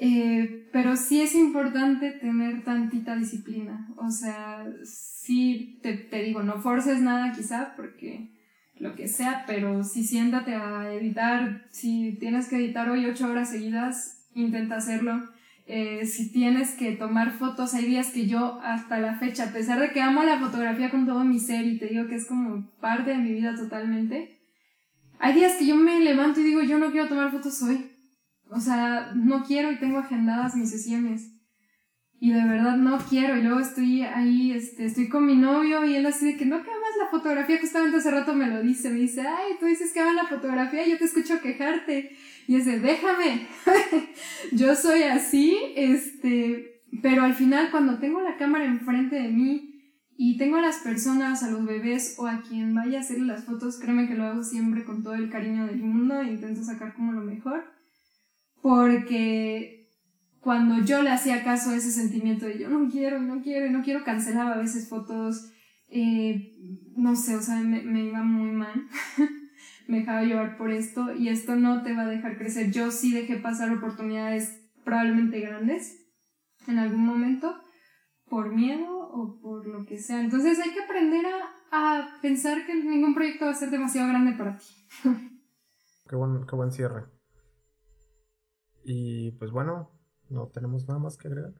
[0.03, 3.87] eh, pero sí es importante tener tantita disciplina.
[3.97, 8.31] O sea, sí te, te, digo, no forces nada quizá porque
[8.79, 11.67] lo que sea, pero sí siéntate a editar.
[11.69, 15.29] Si tienes que editar hoy ocho horas seguidas, intenta hacerlo.
[15.67, 19.79] Eh, si tienes que tomar fotos, hay días que yo hasta la fecha, a pesar
[19.79, 22.71] de que amo la fotografía con todo mi ser y te digo que es como
[22.79, 24.39] parte de mi vida totalmente,
[25.19, 27.90] hay días que yo me levanto y digo, yo no quiero tomar fotos hoy
[28.51, 31.31] o sea, no quiero y tengo agendadas mis sesiones.
[32.19, 33.37] Y de verdad no quiero.
[33.37, 36.61] Y luego estoy ahí, este, estoy con mi novio y él así de que no
[36.61, 37.59] que amas la fotografía.
[37.61, 38.89] Justamente hace rato me lo dice.
[38.89, 42.11] Me dice, ay, tú dices que amas la fotografía yo te escucho quejarte.
[42.45, 43.47] Y ese, déjame.
[44.51, 50.37] yo soy así, este, pero al final cuando tengo la cámara enfrente de mí y
[50.37, 53.79] tengo a las personas, a los bebés o a quien vaya a hacer las fotos,
[53.79, 57.13] créeme que lo hago siempre con todo el cariño del mundo e intento sacar como
[57.13, 57.80] lo mejor
[58.61, 59.89] porque
[60.39, 63.83] cuando yo le hacía caso a ese sentimiento de yo no quiero, no quiero, no
[63.83, 65.51] quiero, cancelaba a veces fotos,
[65.89, 66.55] eh,
[66.95, 68.87] no sé, o sea, me, me iba muy mal,
[69.87, 72.71] me dejaba llevar por esto y esto no te va a dejar crecer.
[72.71, 76.07] Yo sí dejé pasar oportunidades probablemente grandes
[76.67, 77.55] en algún momento
[78.29, 80.21] por miedo o por lo que sea.
[80.21, 84.33] Entonces hay que aprender a, a pensar que ningún proyecto va a ser demasiado grande
[84.33, 84.65] para ti.
[86.09, 87.03] qué, buen, qué buen cierre.
[88.83, 89.91] Y pues bueno,
[90.29, 91.53] no tenemos nada más que agregar.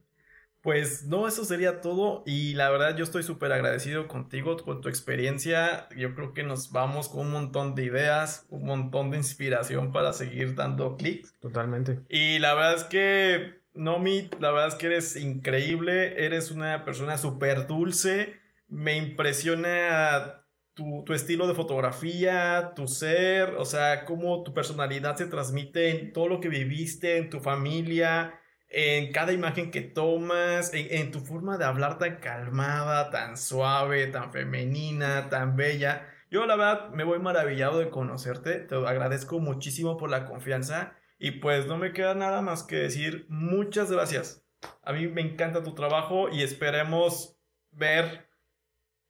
[0.61, 4.89] Pues no, eso sería todo y la verdad yo estoy súper agradecido contigo, con tu
[4.89, 5.89] experiencia.
[5.97, 10.13] Yo creo que nos vamos con un montón de ideas, un montón de inspiración para
[10.13, 11.33] seguir dando clics.
[11.39, 12.01] Totalmente.
[12.09, 17.17] Y la verdad es que, Nomi, la verdad es que eres increíble, eres una persona
[17.17, 18.39] súper dulce.
[18.67, 20.40] Me impresiona
[20.73, 26.13] tu, tu, estilo de fotografía, tu ser, o sea, cómo tu personalidad se transmite en
[26.13, 31.19] todo lo que viviste, en tu familia, en cada imagen que tomas, en, en tu
[31.19, 36.07] forma de hablar tan calmada, tan suave, tan femenina, tan bella.
[36.29, 41.31] Yo la verdad me voy maravillado de conocerte, te agradezco muchísimo por la confianza y
[41.31, 44.43] pues no me queda nada más que decir muchas gracias.
[44.83, 47.37] A mí me encanta tu trabajo y esperemos
[47.71, 48.29] ver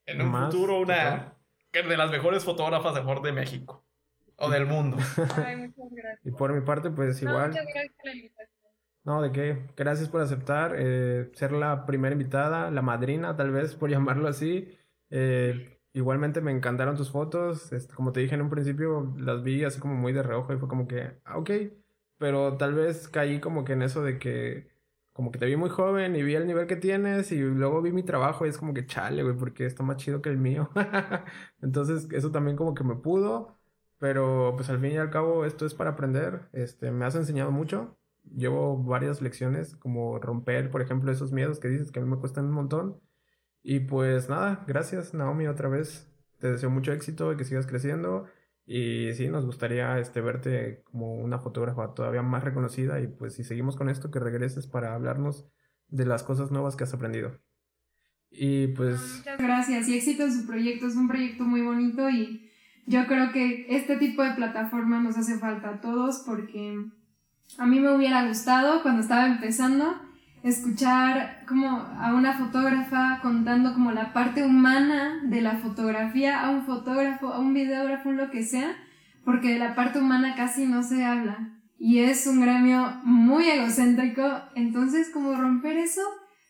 [0.05, 1.37] en un futuro una,
[1.73, 3.85] de las mejores fotógrafas de de México
[4.37, 4.97] o del mundo.
[5.45, 6.25] Ay, muchas gracias.
[6.25, 7.51] Y por mi parte, pues igual.
[7.51, 8.71] No, muchas gracias por la invitación.
[9.03, 9.67] No, de qué.
[9.75, 14.77] Gracias por aceptar, eh, ser la primera invitada, la madrina, tal vez, por llamarlo así.
[15.09, 17.71] Eh, igualmente me encantaron tus fotos.
[17.71, 20.57] Este, como te dije en un principio, las vi así como muy de reojo y
[20.57, 21.51] fue como que, ah, ok.
[22.17, 24.70] Pero tal vez caí como que en eso de que
[25.13, 27.91] como que te vi muy joven y vi el nivel que tienes y luego vi
[27.91, 30.69] mi trabajo y es como que chale, güey, porque está más chido que el mío.
[31.61, 33.57] Entonces, eso también como que me pudo,
[33.99, 36.49] pero pues al fin y al cabo esto es para aprender.
[36.53, 37.97] Este, me has enseñado mucho.
[38.35, 42.17] Llevo varias lecciones, como romper, por ejemplo, esos miedos que dices que a mí me
[42.19, 43.01] cuestan un montón.
[43.63, 46.07] Y pues nada, gracias Naomi otra vez.
[46.39, 48.27] Te deseo mucho éxito y que sigas creciendo.
[48.73, 53.43] Y sí, nos gustaría este, verte como una fotógrafa todavía más reconocida y pues si
[53.43, 55.45] seguimos con esto, que regreses para hablarnos
[55.89, 57.37] de las cosas nuevas que has aprendido.
[58.29, 59.17] Y pues...
[59.17, 60.87] Muchas gracias y éxito en su proyecto.
[60.87, 62.49] Es un proyecto muy bonito y
[62.85, 66.77] yo creo que este tipo de plataforma nos hace falta a todos porque
[67.57, 70.01] a mí me hubiera gustado cuando estaba empezando
[70.43, 76.65] escuchar como a una fotógrafa contando como la parte humana de la fotografía, a un
[76.65, 78.75] fotógrafo, a un videógrafo, lo que sea,
[79.23, 81.57] porque de la parte humana casi no se habla.
[81.77, 84.23] Y es un gremio muy egocéntrico,
[84.55, 86.01] entonces como romper eso,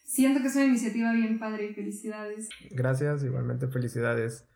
[0.03, 2.49] siento que es una iniciativa bien padre y felicidades.
[2.71, 4.47] Gracias, igualmente felicidades.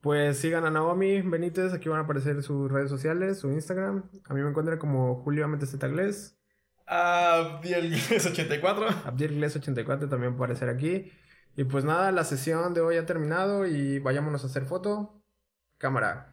[0.00, 4.04] Pues sigan a Naomi Benítez, aquí van a aparecer sus redes sociales, su Instagram.
[4.28, 5.74] A mí me encuentran como Julio Ametes
[6.86, 8.06] Tagles.
[8.26, 9.04] Abdiel84.
[9.04, 11.10] Abdiel84 también va a aparecer aquí.
[11.56, 15.22] Y pues nada, la sesión de hoy ha terminado y vayámonos a hacer foto.
[15.78, 16.32] Cámara.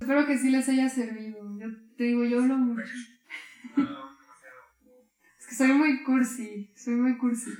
[0.00, 1.38] Espero que sí les haya servido.
[1.58, 2.82] Yo te digo, yo lo mucho.
[5.38, 7.50] es que soy muy cursi, soy muy cursi.